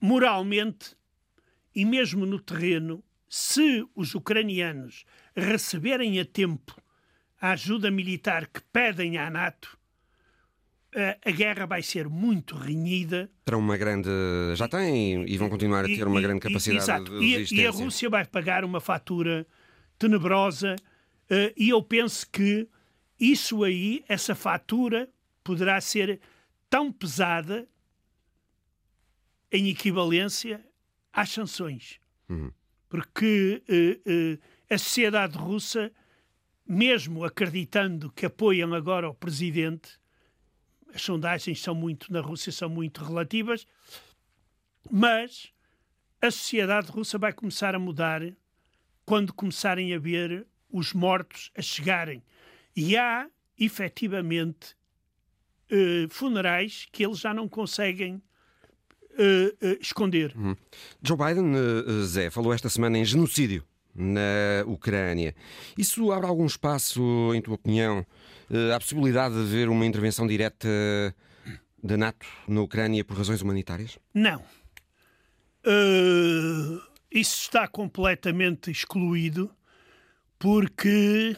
[0.00, 0.96] moralmente
[1.74, 6.80] e mesmo no terreno, se os ucranianos receberem a tempo
[7.40, 9.76] a ajuda militar que pedem à NATO,
[11.24, 13.28] a guerra vai ser muito renhida.
[13.44, 14.08] Terão uma grande.
[14.54, 17.62] Já têm e vão continuar a ter uma grande capacidade de resistência.
[17.62, 19.44] E a Rússia vai pagar uma fatura
[19.98, 20.93] tenebrosa eh,
[21.56, 22.68] e eu penso que
[23.18, 25.08] isso aí, essa fatura,
[25.42, 26.20] poderá ser
[26.68, 27.68] tão pesada
[29.52, 30.64] em equivalência
[31.12, 32.00] às sanções.
[32.28, 32.50] Uhum.
[32.88, 35.92] Porque uh, uh, a sociedade russa,
[36.66, 39.98] mesmo acreditando que apoiam agora o presidente,
[40.92, 43.66] as sondagens são muito na Rússia são muito relativas,
[44.90, 45.52] mas
[46.20, 48.22] a sociedade russa vai começar a mudar
[49.04, 52.20] quando começarem a ver os mortos a chegarem.
[52.74, 54.74] E há, efetivamente,
[55.70, 60.36] uh, funerais que eles já não conseguem uh, uh, esconder.
[60.36, 60.56] Uhum.
[61.00, 61.52] Joe Biden,
[62.02, 65.36] Zé, falou esta semana em genocídio na Ucrânia.
[65.78, 68.04] Isso abre algum espaço, em tua opinião,
[68.74, 70.68] à possibilidade de haver uma intervenção direta
[71.80, 73.96] da NATO na Ucrânia por razões humanitárias?
[74.12, 74.42] Não.
[75.64, 79.48] Uh, isso está completamente excluído
[80.44, 81.34] porque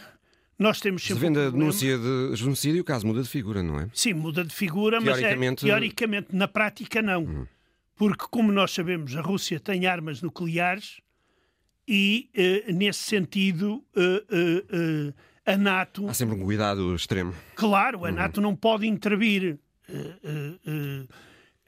[0.58, 1.20] nós temos sempre.
[1.20, 3.88] Se vende um a denúncia de genocídio, o caso muda de figura, não é?
[3.94, 5.62] Sim, muda de figura, teoricamente...
[5.62, 7.22] mas é, teoricamente, na prática, não.
[7.22, 7.46] Hum.
[7.94, 11.00] Porque, como nós sabemos, a Rússia tem armas nucleares
[11.86, 12.28] e,
[12.68, 15.14] uh, nesse sentido, uh, uh,
[15.46, 16.08] a NATO.
[16.08, 17.32] Há sempre um cuidado extremo.
[17.54, 18.14] Claro, a uhum.
[18.16, 19.56] NATO não pode intervir.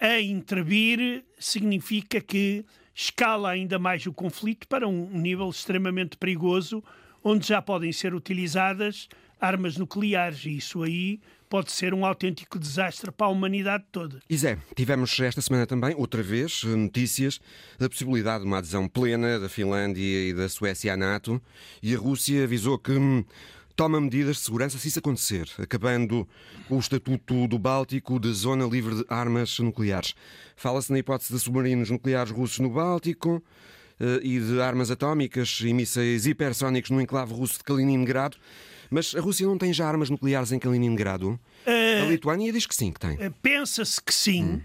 [0.00, 6.82] a intervir significa que escala ainda mais o conflito para um nível extremamente perigoso,
[7.22, 9.08] onde já podem ser utilizadas
[9.40, 10.44] armas nucleares.
[10.44, 14.20] E isso aí pode ser um autêntico desastre para a humanidade toda.
[14.28, 17.40] E Zé, tivemos esta semana também, outra vez, notícias
[17.78, 21.40] da possibilidade de uma adesão plena da Finlândia e da Suécia à NATO,
[21.82, 23.24] e a Rússia avisou que hum,
[23.74, 26.28] toma medidas de segurança se isso acontecer, acabando
[26.68, 30.14] o Estatuto do Báltico de zona livre de armas nucleares.
[30.54, 33.42] Fala-se na hipótese de submarinos nucleares russos no Báltico
[34.22, 38.36] e de armas atómicas e mísseis hipersónicos no enclave russo de Kaliningrado.
[38.90, 41.38] Mas a Rússia não tem já armas nucleares em Kaliningrado?
[41.66, 43.14] Uh, a Lituânia diz que sim, que tem.
[43.14, 44.44] Uh, Pensa-se que sim.
[44.44, 44.60] Hum.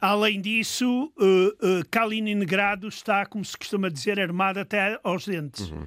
[0.00, 5.70] Além disso, uh, Kaliningrado está, como se costuma dizer, armado até aos dentes.
[5.70, 5.86] Uhum.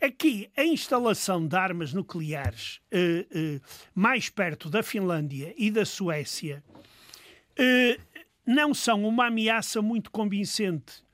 [0.00, 2.80] Aqui, a instalação de armas nucleares
[3.94, 6.60] mais perto da Finlândia e da Suécia
[8.44, 11.04] não são uma ameaça muito convincente,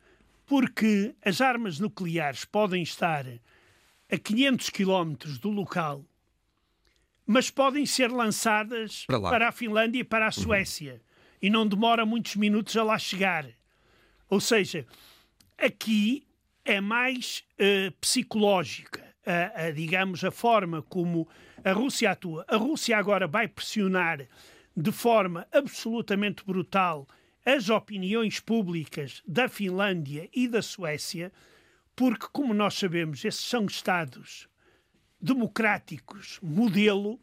[0.49, 3.27] porque as armas nucleares podem estar
[4.11, 6.03] a 500 quilómetros do local,
[7.27, 10.33] mas podem ser lançadas para, para, a Finlândia e para a.
[10.33, 10.95] Suécia.
[10.95, 10.99] Uhum.
[11.43, 13.47] E não demora muitos minutos a lá chegar.
[14.31, 14.87] Ou seja,
[15.59, 16.27] aqui
[16.65, 21.29] é mais uh, psicológica, a, a, digamos, a forma como
[21.63, 22.47] a Rússia atua.
[22.49, 24.27] A Rússia agora vai pressionar
[24.75, 27.07] de forma absolutamente brutal
[27.49, 31.33] as opiniões públicas da Finlândia e da Suécia
[31.97, 34.47] porque, como nós sabemos, esses são Estados
[35.21, 37.19] democráticos, modelo,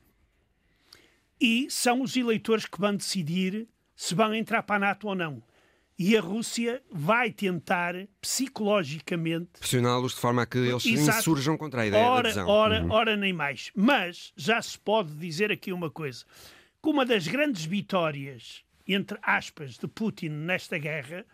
[1.40, 5.42] e são os eleitores que vão decidir se vão entrar para a NATO ou não.
[5.98, 9.60] E a Rússia vai tentar, psicologicamente...
[9.60, 11.20] Pressioná-los de forma a que eles Exato.
[11.20, 12.48] insurjam contra a ideia ora, da adesão.
[12.50, 12.92] Ora, uhum.
[12.92, 13.72] ora nem mais.
[13.74, 16.26] Mas já se pode dizer aqui uma coisa.
[16.84, 21.26] Que uma das grandes vitórias, entre aspas, de Putin nesta guerra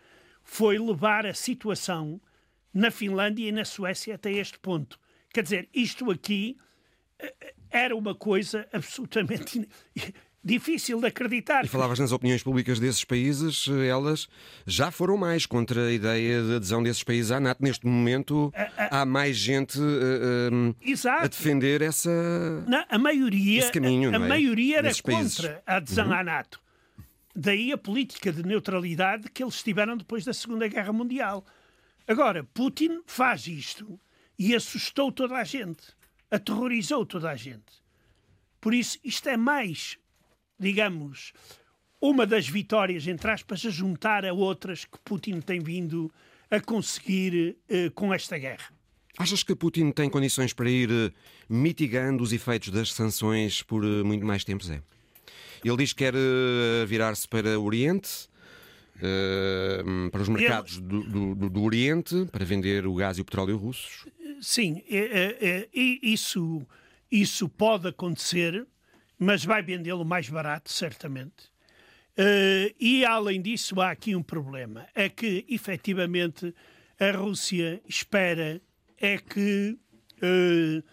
[0.42, 2.20] foi levar a situação
[2.72, 4.98] na Finlândia e na Suécia até este ponto.
[5.32, 6.56] Quer dizer, isto aqui
[7.18, 9.68] eh, eh, era uma coisa absolutamente
[10.44, 11.64] difícil de acreditar.
[11.64, 14.26] E falavas nas opiniões públicas desses países, eh, elas
[14.66, 17.62] já foram mais contra a ideia de adesão desses países à NATO.
[17.62, 18.52] Neste momento
[18.90, 22.10] há mais gente uh, uh, a defender essa,
[22.66, 24.10] não, a maioria, esse caminho.
[24.10, 24.28] A, a é?
[24.28, 25.44] maioria era contra países.
[25.66, 26.12] a adesão uhum.
[26.12, 26.61] à NATO.
[27.34, 31.46] Daí a política de neutralidade que eles tiveram depois da Segunda Guerra Mundial.
[32.06, 33.98] Agora, Putin faz isto
[34.38, 35.82] e assustou toda a gente,
[36.30, 37.82] aterrorizou toda a gente.
[38.60, 39.98] Por isso, isto é mais,
[40.58, 41.32] digamos,
[42.00, 46.12] uma das vitórias, entre aspas, a juntar a outras que Putin tem vindo
[46.50, 48.72] a conseguir uh, com esta guerra.
[49.18, 51.12] Achas que Putin tem condições para ir uh,
[51.48, 54.82] mitigando os efeitos das sanções por uh, muito mais tempo, Zé?
[55.64, 56.14] Ele diz que quer
[56.86, 58.28] virar-se para o Oriente,
[58.96, 60.86] uh, para os mercados Ele...
[60.86, 64.06] do, do, do, Oriente para vender o gás e o petróleo russos?
[64.40, 66.66] Sim, é, é, é, isso,
[67.10, 68.66] isso pode acontecer,
[69.18, 71.52] mas vai vendê-lo mais barato, certamente.
[72.18, 76.54] Uh, e além disso, há aqui um problema: é que efetivamente
[76.98, 78.60] a Rússia espera
[78.98, 79.78] é que
[80.22, 80.84] uh,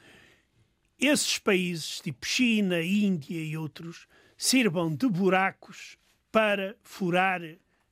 [1.00, 4.08] esses países, tipo China, Índia e outros,
[4.40, 5.98] sirvam de buracos
[6.32, 7.42] para furar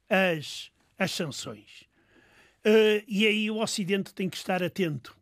[0.09, 1.81] as, as sanções.
[2.65, 5.15] Uh, e aí o Ocidente tem que estar atento,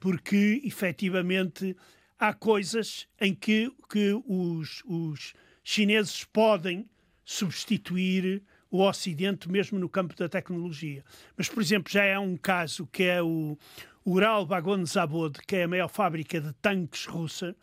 [0.00, 1.76] porque efetivamente
[2.18, 6.90] há coisas em que, que os, os chineses podem
[7.24, 11.04] substituir o Ocidente mesmo no campo da tecnologia.
[11.36, 13.56] Mas, por exemplo, já há um caso que é o
[14.04, 17.54] Ural Vagon Zavod, que é a maior fábrica de tanques russa,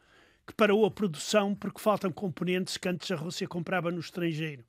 [0.46, 4.64] que parou a produção porque faltam componentes que antes a Rússia comprava no estrangeiro.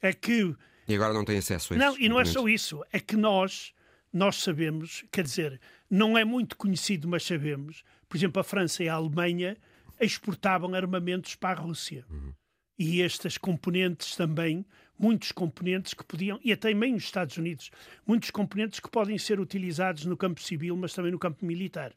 [0.00, 0.54] É que
[0.88, 1.84] e agora não tem acesso a isso.
[1.84, 2.82] Não, e não é só isso.
[2.90, 3.74] É que nós,
[4.10, 8.88] nós sabemos, quer dizer, não é muito conhecido, mas sabemos, por exemplo, a França e
[8.88, 9.56] a Alemanha
[10.00, 12.06] exportavam armamentos para a Rússia.
[12.08, 12.32] Uhum.
[12.78, 14.64] E estas componentes também,
[14.98, 17.70] muitos componentes que podiam, e até também os Estados Unidos,
[18.06, 21.92] muitos componentes que podem ser utilizados no campo civil, mas também no campo militar.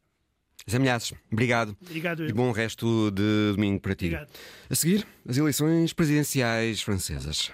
[0.70, 1.76] Zé Milhares, obrigado.
[1.82, 2.28] Obrigado.
[2.28, 4.06] E bom resto de domingo para ti.
[4.06, 4.30] Obrigado.
[4.70, 7.52] A seguir, as eleições presidenciais francesas.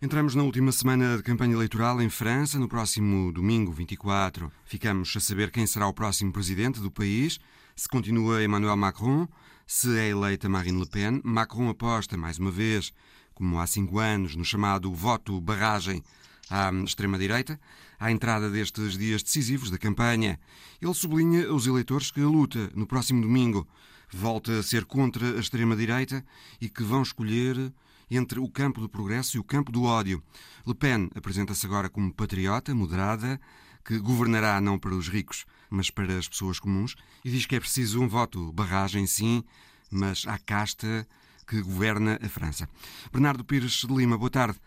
[0.00, 2.56] Entramos na última semana de campanha eleitoral em França.
[2.56, 7.40] No próximo domingo, 24, ficamos a saber quem será o próximo presidente do país.
[7.74, 9.26] Se continua Emmanuel Macron,
[9.66, 11.20] se é eleita Marine Le Pen.
[11.24, 12.92] Macron aposta, mais uma vez,
[13.34, 16.02] como há cinco anos, no chamado voto barragem
[16.50, 17.60] à extrema-direita,
[17.98, 20.38] à entrada destes dias decisivos da campanha.
[20.80, 23.66] Ele sublinha aos eleitores que a luta, no próximo domingo,
[24.10, 26.24] volta a ser contra a extrema-direita
[26.60, 27.72] e que vão escolher
[28.10, 30.22] entre o campo do progresso e o campo do ódio.
[30.66, 33.40] Le Pen apresenta-se agora como patriota, moderada,
[33.84, 37.60] que governará não para os ricos, mas para as pessoas comuns, e diz que é
[37.60, 39.42] preciso um voto barragem, sim,
[39.90, 41.06] mas à casta
[41.46, 42.68] que governa a França.
[43.10, 44.58] Bernardo Pires de Lima, boa tarde.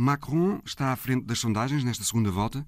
[0.00, 2.64] Macron está à frente das sondagens nesta segunda volta.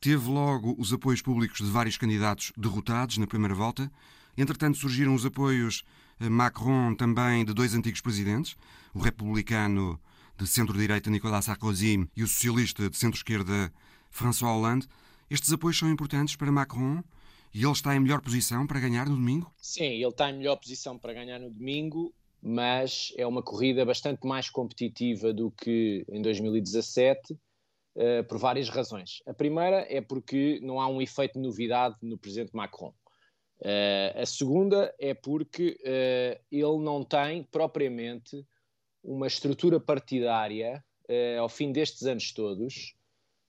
[0.00, 3.90] Teve logo os apoios públicos de vários candidatos derrotados na primeira volta.
[4.36, 5.82] Entretanto, surgiram os apoios
[6.20, 8.56] Macron também de dois antigos presidentes,
[8.94, 10.00] o republicano
[10.36, 13.72] de centro-direita Nicolas Sarkozy e o socialista de centro-esquerda
[14.08, 14.86] François Hollande.
[15.28, 17.02] Estes apoios são importantes para Macron
[17.52, 19.52] e ele está em melhor posição para ganhar no domingo?
[19.60, 24.26] Sim, ele está em melhor posição para ganhar no domingo, mas é uma corrida bastante
[24.26, 27.38] mais competitiva do que em 2017, uh,
[27.96, 29.22] eh, por várias razões.
[29.26, 32.94] A primeira é porque não há um efeito de novidade no presidente Macron.
[33.60, 38.46] Uh, a segunda é porque uh, ele não tem propriamente
[39.02, 40.84] uma estrutura partidária
[41.40, 42.94] ao fim destes anos todos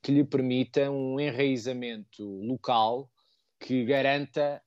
[0.01, 3.11] que lhe permita um enraizamento local
[3.59, 4.61] que garanta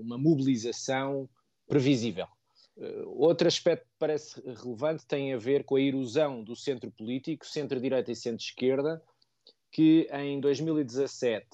[0.00, 1.28] uma mobilização
[1.66, 2.28] previsível.
[2.80, 7.46] Uh, outro aspecto que parece relevante tem a ver com a erosão do centro político,
[7.46, 9.02] centro-direita e centro-esquerda,
[9.70, 11.46] que em 2017,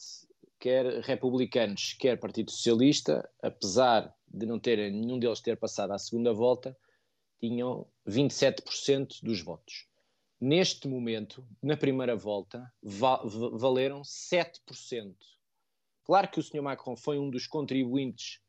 [0.61, 6.33] quer republicanos, quer Partido Socialista, apesar de não terem nenhum deles ter passado à segunda
[6.33, 6.77] volta,
[7.41, 9.87] tinham 27% dos votos.
[10.41, 15.15] Neste momento, na primeira volta, valeram 7%.
[16.05, 16.63] Claro que o Sr.
[16.63, 18.46] Macron foi um dos contribuintes eh,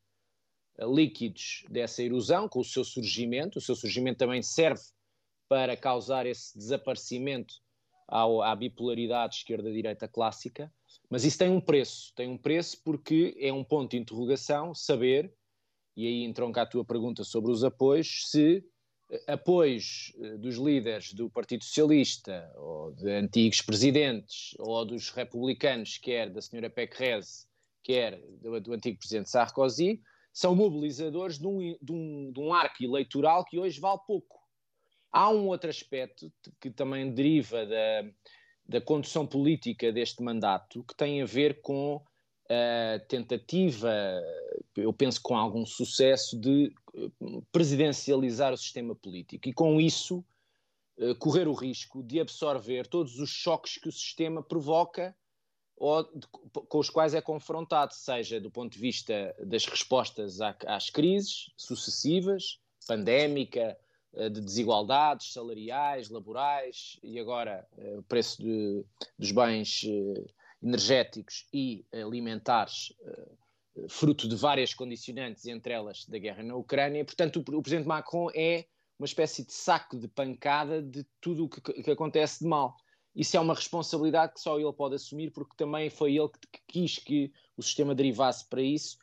[0.80, 3.58] líquidos dessa erosão, com o seu surgimento.
[3.58, 4.82] O seu surgimento também serve
[5.48, 7.54] para causar esse desaparecimento
[8.06, 10.72] ao, à bipolaridade esquerda-direita clássica,
[11.10, 12.12] mas isso tem um preço.
[12.14, 15.32] Tem um preço porque é um ponto de interrogação saber,
[15.96, 18.64] e aí entronca a tua pergunta sobre os apoios, se
[19.10, 25.98] eh, apoios eh, dos líderes do Partido Socialista, ou de antigos presidentes, ou dos republicanos,
[25.98, 27.46] quer da senhora Pécresse,
[27.82, 30.00] quer do, do antigo presidente Sarkozy,
[30.38, 34.38] são mobilizadores de um, de, um, de um arco eleitoral que hoje vale pouco.
[35.10, 38.08] Há um outro aspecto que também deriva da,
[38.64, 42.00] da condução política deste mandato, que tem a ver com
[42.48, 43.92] a tentativa,
[44.76, 47.10] eu penso com algum sucesso, de eh,
[47.50, 50.24] presidencializar o sistema político e com isso
[50.98, 55.16] eh, correr o risco de absorver todos os choques que o sistema provoca
[55.78, 60.90] ou de, com os quais é confrontado, seja do ponto de vista das respostas às
[60.90, 63.78] crises sucessivas, pandémica,
[64.14, 68.84] eh, de desigualdades salariais, laborais e agora eh, o preço de,
[69.18, 70.24] dos bens eh,
[70.62, 72.92] energéticos e alimentares,
[73.88, 77.04] fruto de várias condicionantes, entre elas da guerra na Ucrânia.
[77.04, 78.66] Portanto, o, Presidente Macron é
[78.98, 82.76] uma espécie de saco de pancada de tudo o que, que acontece de mal
[83.18, 86.98] isso é uma responsabilidade que só ele pode assumir, porque também foi ele que, quis
[87.00, 88.96] que o sistema derivasse para isso,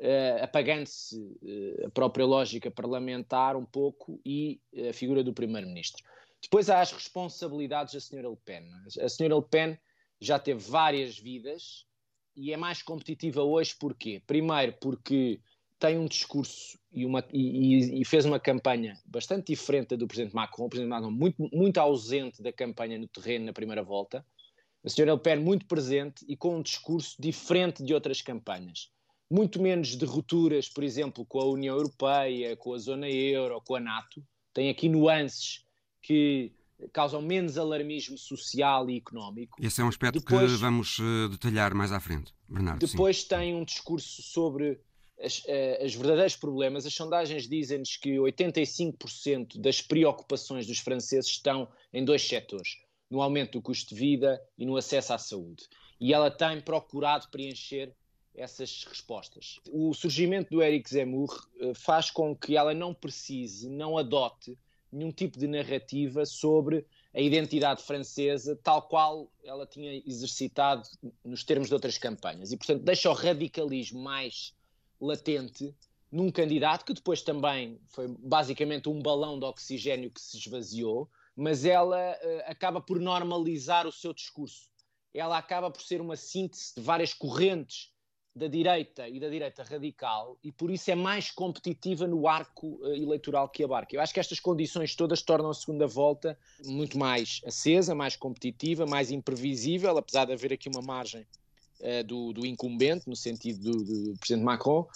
[0.00, 4.60] uh, apagando-se uh, a própria lógica parlamentar um pouco e
[4.90, 6.02] a figura do primeiro-ministro.
[6.42, 8.68] Depois há as responsabilidades da senhora Le Pen.
[9.00, 9.78] A senhora Le Pen
[10.20, 11.86] já teve várias vidas
[12.34, 14.20] e é mais competitiva hoje porquê?
[14.26, 15.40] Primeiro porque
[15.82, 20.32] tem um discurso e, uma, e, e, fez uma campanha bastante diferente da do Presidente
[20.32, 20.66] Macron.
[20.66, 24.24] O Presidente Macron muito, muito ausente da campanha no terreno na primeira volta.
[24.84, 28.92] A senhora Le Pen muito presente e com um discurso diferente de outras campanhas.
[29.28, 33.74] Muito menos de rupturas, por exemplo, com a União Europeia, com a zona euro, com
[33.74, 34.22] a NATO.
[34.54, 35.64] Tem aqui nuances
[36.00, 36.52] que
[36.92, 39.56] causam menos alarmismo social e económico.
[39.60, 42.86] Esse é um aspecto depois, que vamos uh, detalhar mais à frente, Bernardo.
[42.86, 43.28] Depois sim.
[43.28, 44.80] tem um discurso sobre
[45.22, 51.68] as, eh, as verdadeiros problemas, as sondagens dizem-nos que 85% das preocupações dos franceses estão
[51.92, 55.64] em dois setores: no aumento do custo de vida e no acesso à saúde.
[56.00, 57.94] E ela tem procurado preencher
[58.34, 59.60] essas respostas.
[59.70, 64.58] O surgimento do Eric Zemmour eh, faz com que ela não precise, não adote
[64.90, 70.82] nenhum tipo de narrativa sobre a identidade francesa, tal qual ela tinha exercitado
[71.24, 72.52] nos termos de outras campanhas.
[72.52, 74.54] E, portanto, deixa o radicalismo mais
[75.02, 75.74] latente
[76.10, 81.64] num candidato que depois também foi basicamente um balão de oxigênio que se esvaziou, mas
[81.64, 84.70] ela uh, acaba por normalizar o seu discurso.
[85.14, 87.90] Ela acaba por ser uma síntese de várias correntes
[88.34, 92.94] da direita e da direita radical e por isso é mais competitiva no arco uh,
[92.94, 93.96] eleitoral que abarca.
[93.96, 98.84] Eu acho que estas condições todas tornam a segunda volta muito mais acesa, mais competitiva,
[98.86, 101.26] mais imprevisível, apesar de haver aqui uma margem
[101.82, 104.88] uh, do, do, incumbente, no sentido do, do Presidente Macron, uh,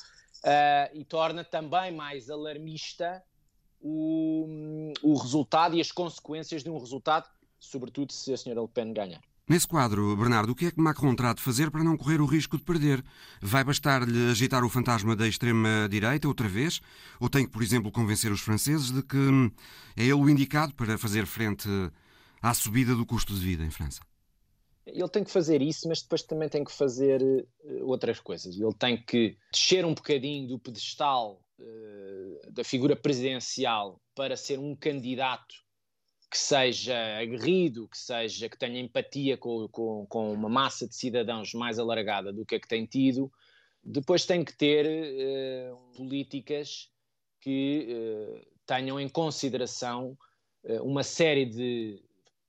[0.94, 3.22] e torna também mais alarmista
[3.80, 7.28] o, o resultado e as consequências de um resultado,
[7.58, 9.20] sobretudo se a senhora Le Pen ganhar.
[9.48, 12.26] Nesse quadro, Bernardo, o que é que Macron terá de fazer para não correr o
[12.26, 13.04] risco de perder?
[13.40, 16.80] Vai bastar-lhe agitar o fantasma da extrema-direita outra vez?
[17.20, 19.48] Ou tem que, por exemplo, convencer os franceses de que hum,
[19.96, 21.68] é ele o indicado para fazer frente
[22.42, 24.00] à subida do custo de vida em França?
[24.86, 28.54] Ele tem que fazer isso, mas depois também tem que fazer uh, outras coisas.
[28.54, 34.76] Ele tem que descer um bocadinho do pedestal uh, da figura presidencial para ser um
[34.76, 35.56] candidato
[36.30, 41.52] que seja aguerrido, que seja que tenha empatia com, com, com, uma massa de cidadãos
[41.52, 43.32] mais alargada do que a que tem tido,
[43.82, 46.90] depois tem que ter uh, políticas
[47.40, 50.16] que uh, tenham em consideração
[50.82, 52.02] uma série de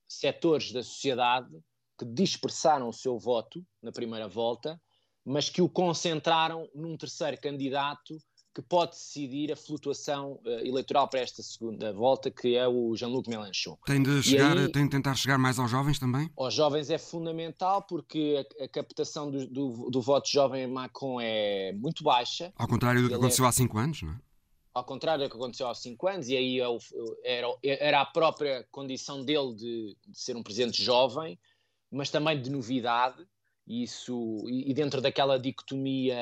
[0.08, 1.56] setores da sociedade
[1.98, 4.80] que dispersaram o seu voto na primeira volta,
[5.24, 8.18] mas que o concentraram num terceiro candidato
[8.54, 13.28] que pode decidir a flutuação uh, eleitoral para esta segunda volta, que é o Jean-Luc
[13.28, 13.78] Mélenchon.
[13.86, 16.28] Tem de, chegar, aí, tem de tentar chegar mais aos jovens também?
[16.36, 21.20] Aos jovens é fundamental porque a, a captação do, do, do, voto jovem em Macron
[21.20, 22.52] é muito baixa.
[22.56, 23.48] Ao contrário do que aconteceu é...
[23.48, 24.16] há cinco anos, não é?
[24.74, 26.66] Ao contrário do que aconteceu há cinco anos, e aí é
[27.22, 31.38] era, era a própria condição dele de, de ser um presidente jovem,
[31.90, 33.26] mas também de novidade,
[33.66, 36.16] isso, e dentro daquela dicotomia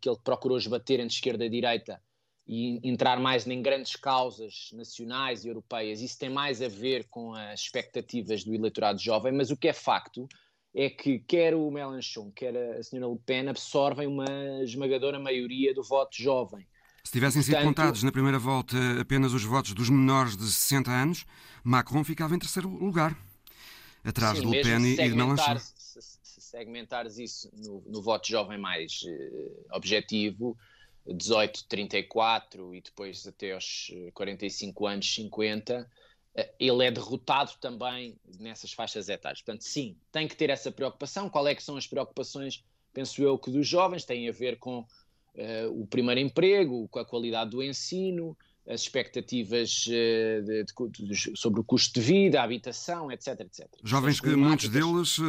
[0.00, 2.00] que ele procurou esbater entre esquerda e direita
[2.46, 7.34] e entrar mais em grandes causas nacionais e europeias, isso tem mais a ver com
[7.34, 10.28] as expectativas do eleitorado jovem, mas o que é facto
[10.74, 15.82] é que quer o Mélenchon, quer a senhora Le Pen absorvem uma esmagadora maioria do
[15.82, 16.66] voto jovem.
[17.02, 20.90] Se tivessem sido Portanto, contados na primeira volta apenas os votos dos menores de 60
[20.90, 21.24] anos,
[21.64, 23.16] Macron ficava em terceiro lugar,
[24.08, 25.56] atrás sim, de Le Pen e de Mélenchon
[26.56, 30.56] segmentares isso no, no voto jovem mais uh, objetivo,
[31.06, 35.86] 18, 34 e depois até aos 45 eh, anos, 50, uh,
[36.34, 39.42] eh, ele é derrotado também nessas faixas etárias.
[39.42, 41.28] Portanto, sim, tem que ter essa preocupação.
[41.28, 44.04] Qual é que são as preocupações, penso eu, que dos jovens?
[44.04, 48.36] Tem a ver com uh, o primeiro emprego, com a qualidade do ensino,
[48.68, 53.40] as expectativas uh, de, de, sobre o custo de vida, a habitação, etc.
[53.40, 53.66] etc.
[53.82, 55.24] Jovens que muitos deles uh,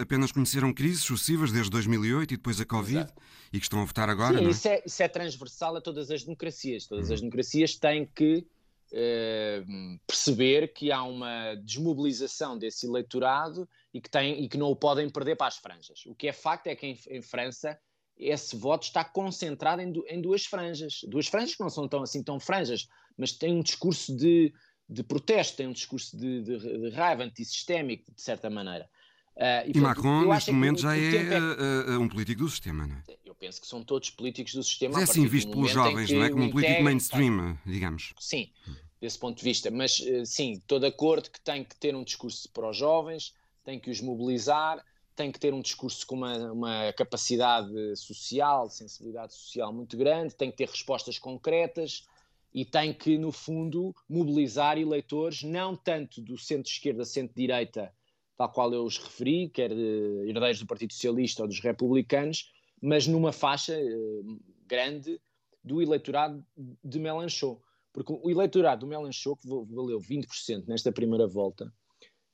[0.00, 3.22] apenas conheceram crises sucessivas desde 2008 e depois a Covid Exato.
[3.52, 4.38] e que estão a votar agora.
[4.38, 4.50] Sim, é?
[4.50, 6.86] Isso, é, isso, é, transversal a todas as democracias.
[6.86, 7.14] Todas hum.
[7.14, 8.46] as democracias têm que
[8.92, 14.76] uh, perceber que há uma desmobilização desse eleitorado e que, tem, e que não o
[14.76, 16.04] podem perder para as franjas.
[16.06, 17.78] O que é facto é que em, em França
[18.18, 21.00] esse voto está concentrado em, em, duas franjas.
[21.06, 24.52] Duas franjas que não são tão assim tão franjas, mas tem um discurso de,
[24.88, 28.88] de protesto, tem um discurso de, de, de raiva antissistémico, de certa maneira.
[29.36, 31.38] Uh, e, e Macron, neste momento, já é, é...
[31.38, 33.02] Uh, um político do sistema, não é?
[33.22, 34.94] Eu penso que são todos políticos do sistema.
[34.94, 36.30] Mas é assim visto pelos jovens, não é?
[36.30, 38.14] Como um político mainstream, digamos.
[38.18, 38.50] Sim,
[38.98, 39.70] desse ponto de vista.
[39.70, 43.34] Mas, uh, sim, estou de acordo que tem que ter um discurso para os jovens,
[43.62, 44.82] tem que os mobilizar,
[45.16, 50.50] tem que ter um discurso com uma, uma, capacidade social, sensibilidade social muito grande, tem
[50.50, 52.06] que ter respostas concretas
[52.54, 57.92] e tem que, no fundo, mobilizar eleitores, não tanto do centro-esquerda, centro-direita,
[58.36, 63.06] tal qual eu os referi, quer de herdeiros do Partido Socialista ou dos republicanos, mas
[63.06, 64.22] numa faixa eh,
[64.66, 65.20] grande
[65.64, 66.44] do eleitorado
[66.84, 67.58] de Mélenchon.
[67.92, 71.72] Porque o eleitorado do Mélenchon, que valeu 20% nesta primeira volta,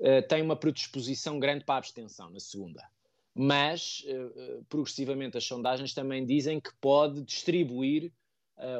[0.02, 2.82] eh, tem uma predisposição grande para a abstenção na segunda.
[3.34, 8.12] Mas, uh, progressivamente, as sondagens também dizem que pode distribuir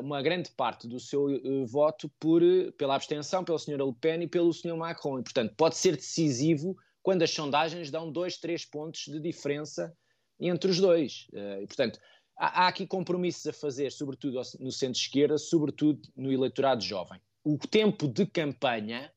[0.01, 1.27] uma grande parte do seu
[1.67, 2.43] voto por,
[2.77, 3.83] pela abstenção, pelo Sr.
[3.83, 4.77] Le Pen e pelo Sr.
[4.77, 5.19] Macron.
[5.19, 9.93] E, portanto, pode ser decisivo quando as sondagens dão dois, três pontos de diferença
[10.39, 11.27] entre os dois.
[11.33, 11.99] e, portanto,
[12.39, 17.21] há, há aqui compromissos a fazer, sobretudo no centro-esquerda, sobretudo no eleitorado jovem.
[17.43, 19.11] O tempo de campanha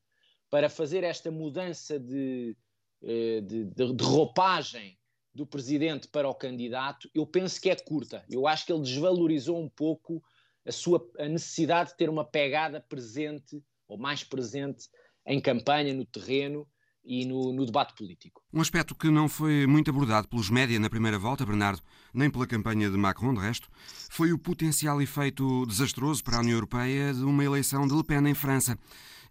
[0.56, 2.56] para fazer esta mudança de,
[3.02, 4.98] eh, de, de, de roupagem
[5.34, 8.24] do presidente para o candidato, eu penso que é curta.
[8.26, 10.22] Eu acho que ele desvalorizou um pouco
[10.66, 14.88] a sua a necessidade de ter uma pegada presente ou mais presente
[15.26, 16.66] em campanha, no terreno
[17.04, 18.40] e no, no, debate político.
[18.50, 21.82] Um aspecto que não foi muito abordado pelos média na primeira volta, Bernardo,
[22.14, 23.68] nem pela campanha de Macron, de resto,
[24.08, 28.26] foi o potencial efeito desastroso para a União Europeia de uma eleição de Le Pen
[28.26, 28.78] em França.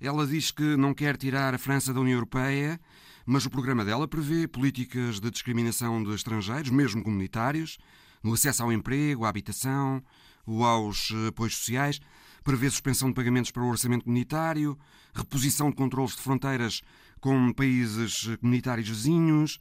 [0.06, 2.80] Ela diz que não quer tirar a França da União Europeia,
[3.26, 7.80] mas o programa dela prevê políticas de discriminação de estrangeiros, mesmo comunitários,
[8.22, 10.03] no acesso ao emprego, à habitação
[10.45, 11.99] ou aos eh, apoios sociais,
[12.43, 14.78] prevê suspensão de pagamentos para o orçamento comunitário,
[15.12, 16.84] reposição de controles de fronteiras
[17.20, 19.60] com países eh, comunitários vizinhos,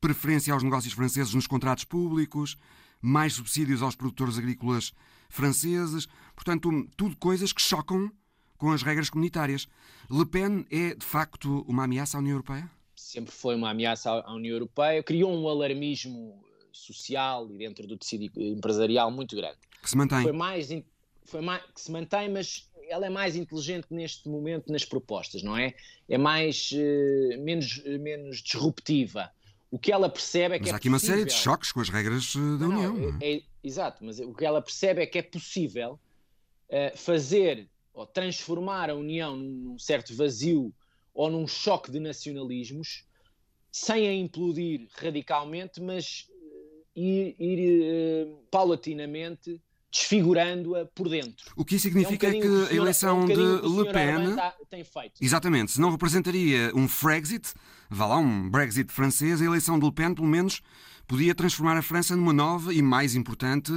[0.00, 2.56] preferência aos negócios franceses nos contratos públicos,
[3.02, 4.92] mais subsídios aos produtores agrícolas
[5.28, 6.06] franceses.
[6.36, 8.08] Portanto, tudo coisas que chocam
[8.60, 9.66] com as regras comunitárias.
[10.10, 12.70] Le Pen é, de facto, uma ameaça à União Europeia?
[12.94, 15.02] Sempre foi uma ameaça à União Europeia.
[15.02, 16.38] Criou um alarmismo
[16.70, 19.56] social e dentro do tecido empresarial muito grande.
[19.82, 20.22] Que se mantém.
[20.22, 20.68] Foi mais,
[21.24, 25.56] foi mais que se mantém, mas ela é mais inteligente neste momento nas propostas, não
[25.56, 25.74] é?
[26.06, 29.30] É mais uh, menos, menos disruptiva.
[29.70, 31.14] O que ela percebe é que mas é há aqui possível...
[31.14, 33.12] uma série de choques com as regras eh, da não, União.
[33.12, 35.98] Não, é, é, exato, mas o que ela percebe é que é possível
[36.68, 40.72] uh, fazer ou transformar a União num certo vazio
[41.12, 43.04] ou num choque de nacionalismos,
[43.70, 49.60] sem a implodir radicalmente, mas eh, ir, ir uh, paulatinamente
[49.90, 51.52] desfigurando-a por dentro.
[51.56, 54.36] O que isso significa é, um é que a eleição é um de Le Pen
[54.36, 55.14] tá, tem feito.
[55.20, 57.52] Exatamente, se não representaria um Frexit,
[57.88, 60.62] vá lá, um Brexit francês, a eleição de Le Pen, pelo menos,
[61.08, 63.72] podia transformar a França numa nova e mais importante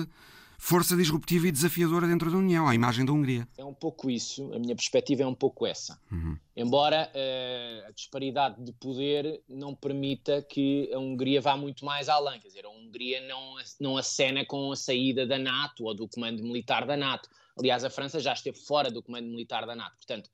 [0.58, 3.48] força disruptiva e desafiadora dentro da União, à imagem da Hungria.
[3.58, 6.00] É um pouco isso, a minha perspectiva é um pouco essa.
[6.12, 6.38] Uhum.
[6.56, 12.40] Embora uh, a disparidade de poder não permita que a Hungria vá muito mais além,
[12.40, 16.42] quer dizer, a Hungria não, não acena com a saída da NATO ou do comando
[16.44, 17.30] militar da NATO.
[17.58, 20.30] Aliás, a França já esteve fora do comando militar da NATO, portanto,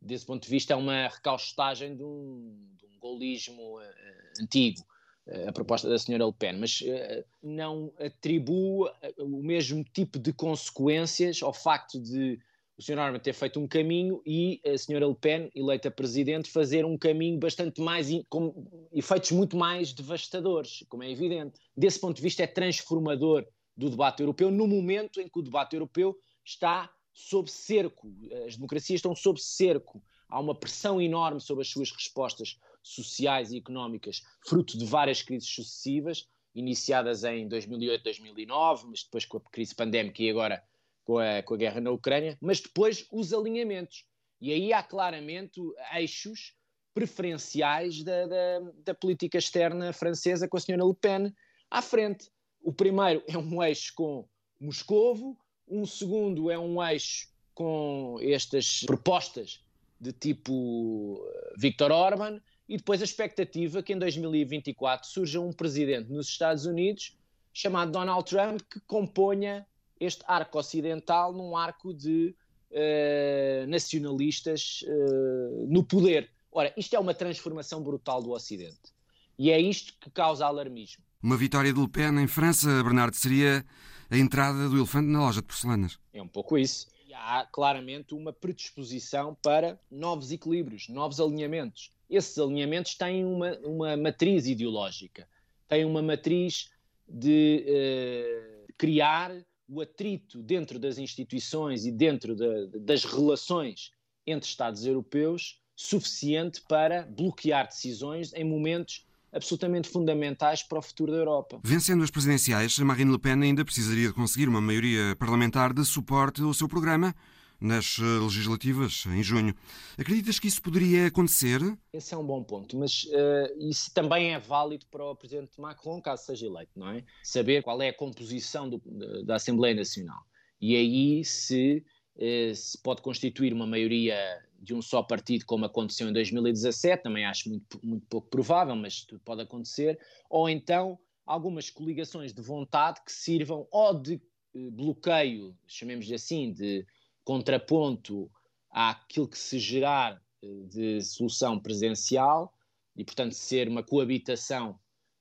[0.00, 4.84] desse ponto de vista é uma recaustagem de um, de um golismo uh, antigo.
[5.26, 10.32] Eh, a proposta da senhora Le Pen, mas uh, não atribui o mesmo tipo de
[10.32, 12.38] consequências ao facto de
[12.78, 12.98] o Sr.
[12.98, 17.38] Orban ter feito um caminho e a senhora Le Pen, eleita presidente, fazer um caminho
[17.38, 21.60] bastante mais, com efeitos muito mais devastadores, como é evidente.
[21.76, 23.46] Desse ponto de vista, é transformador
[23.76, 28.10] do debate europeu no momento em que o debate europeu está sob cerco,
[28.46, 33.58] as democracias estão sob cerco, há uma pressão enorme sobre as suas respostas sociais e
[33.58, 39.74] económicas, fruto de várias crises sucessivas, iniciadas em 2008, 2009, mas depois com a crise
[39.74, 40.62] pandémica e agora
[41.04, 44.04] com a, com a guerra na Ucrânia, mas depois os alinhamentos.
[44.40, 45.60] E aí há claramente
[45.94, 46.54] eixos
[46.94, 51.34] preferenciais da, da, da política externa francesa com a senhora Le Pen
[51.70, 52.30] à frente.
[52.62, 54.28] O primeiro é um eixo com
[54.58, 59.64] Moscovo, um segundo é um eixo com estas propostas
[60.00, 62.40] de tipo eh, Viktor Orban
[62.70, 67.18] e depois a expectativa que em 2024 surja um presidente nos Estados Unidos
[67.52, 69.66] chamado Donald Trump que componha
[69.98, 72.32] este arco ocidental num arco de
[72.70, 76.30] uh, nacionalistas uh, no poder.
[76.52, 78.94] Ora, isto é uma transformação brutal do Ocidente.
[79.36, 81.02] E é isto que causa alarmismo.
[81.20, 83.66] Uma vitória de Le Pen em França, Bernardo, seria
[84.08, 85.98] a entrada do elefante na loja de porcelanas.
[86.12, 86.86] É um pouco isso.
[87.04, 93.96] E há claramente uma predisposição para novos equilíbrios, novos alinhamentos esses alinhamentos têm uma, uma
[93.96, 95.28] matriz ideológica,
[95.68, 96.70] têm uma matriz
[97.08, 99.32] de uh, criar
[99.68, 103.92] o atrito dentro das instituições e dentro de, das relações
[104.26, 111.18] entre Estados europeus suficiente para bloquear decisões em momentos absolutamente fundamentais para o futuro da
[111.18, 111.60] Europa.
[111.64, 116.42] Vencendo as presidenciais, Marine Le Pen ainda precisaria de conseguir uma maioria parlamentar de suporte
[116.42, 117.14] ao seu programa
[117.60, 119.54] nas eh, legislativas em junho.
[119.98, 121.60] Acreditas que isso poderia acontecer?
[121.92, 126.00] Esse é um bom ponto, mas uh, isso também é válido para o Presidente Macron,
[126.00, 127.04] caso seja eleito, não é?
[127.22, 128.80] Saber qual é a composição do,
[129.24, 130.22] da Assembleia Nacional.
[130.60, 131.84] E aí se,
[132.16, 134.16] uh, se pode constituir uma maioria
[134.58, 139.04] de um só partido, como aconteceu em 2017, também acho muito, muito pouco provável, mas
[139.04, 139.98] tudo pode acontecer,
[140.28, 144.20] ou então algumas coligações de vontade que sirvam ou de
[144.52, 146.84] bloqueio, chamemos assim, de
[147.30, 148.28] contraponto
[148.72, 152.52] àquilo que se gerar eh, de solução presidencial
[152.96, 154.76] e, portanto, ser uma coabitação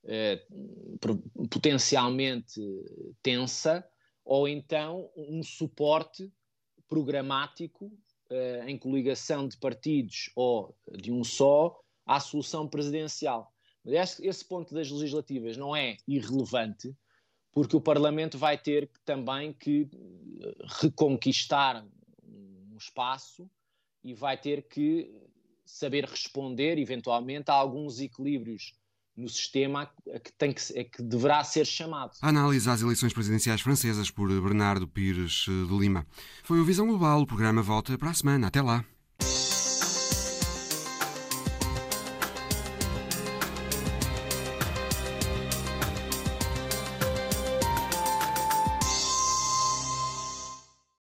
[0.06, 0.44] eh,
[1.52, 2.60] potencialmente
[3.22, 3.88] tensa,
[4.26, 6.34] ou então um suporte
[6.88, 7.92] programático
[8.32, 13.54] eh, em coligação de partidos ou de um só à solução presidencial.
[13.86, 16.92] Mas esse ponto das legislativas não é irrelevante,
[17.52, 19.88] porque o Parlamento vai ter também que
[20.82, 21.86] reconquistar
[22.80, 23.50] espaço
[24.04, 25.12] e vai ter que
[25.66, 28.74] saber responder, eventualmente, a alguns equilíbrios
[29.16, 32.12] no sistema a que, tem que, que deverá ser chamado.
[32.22, 36.08] A análise às eleições presidenciais francesas por Bernardo Pires de Lima.
[36.44, 37.22] Foi o Visão Global.
[37.22, 38.48] O programa volta para a semana.
[38.48, 38.86] Até lá.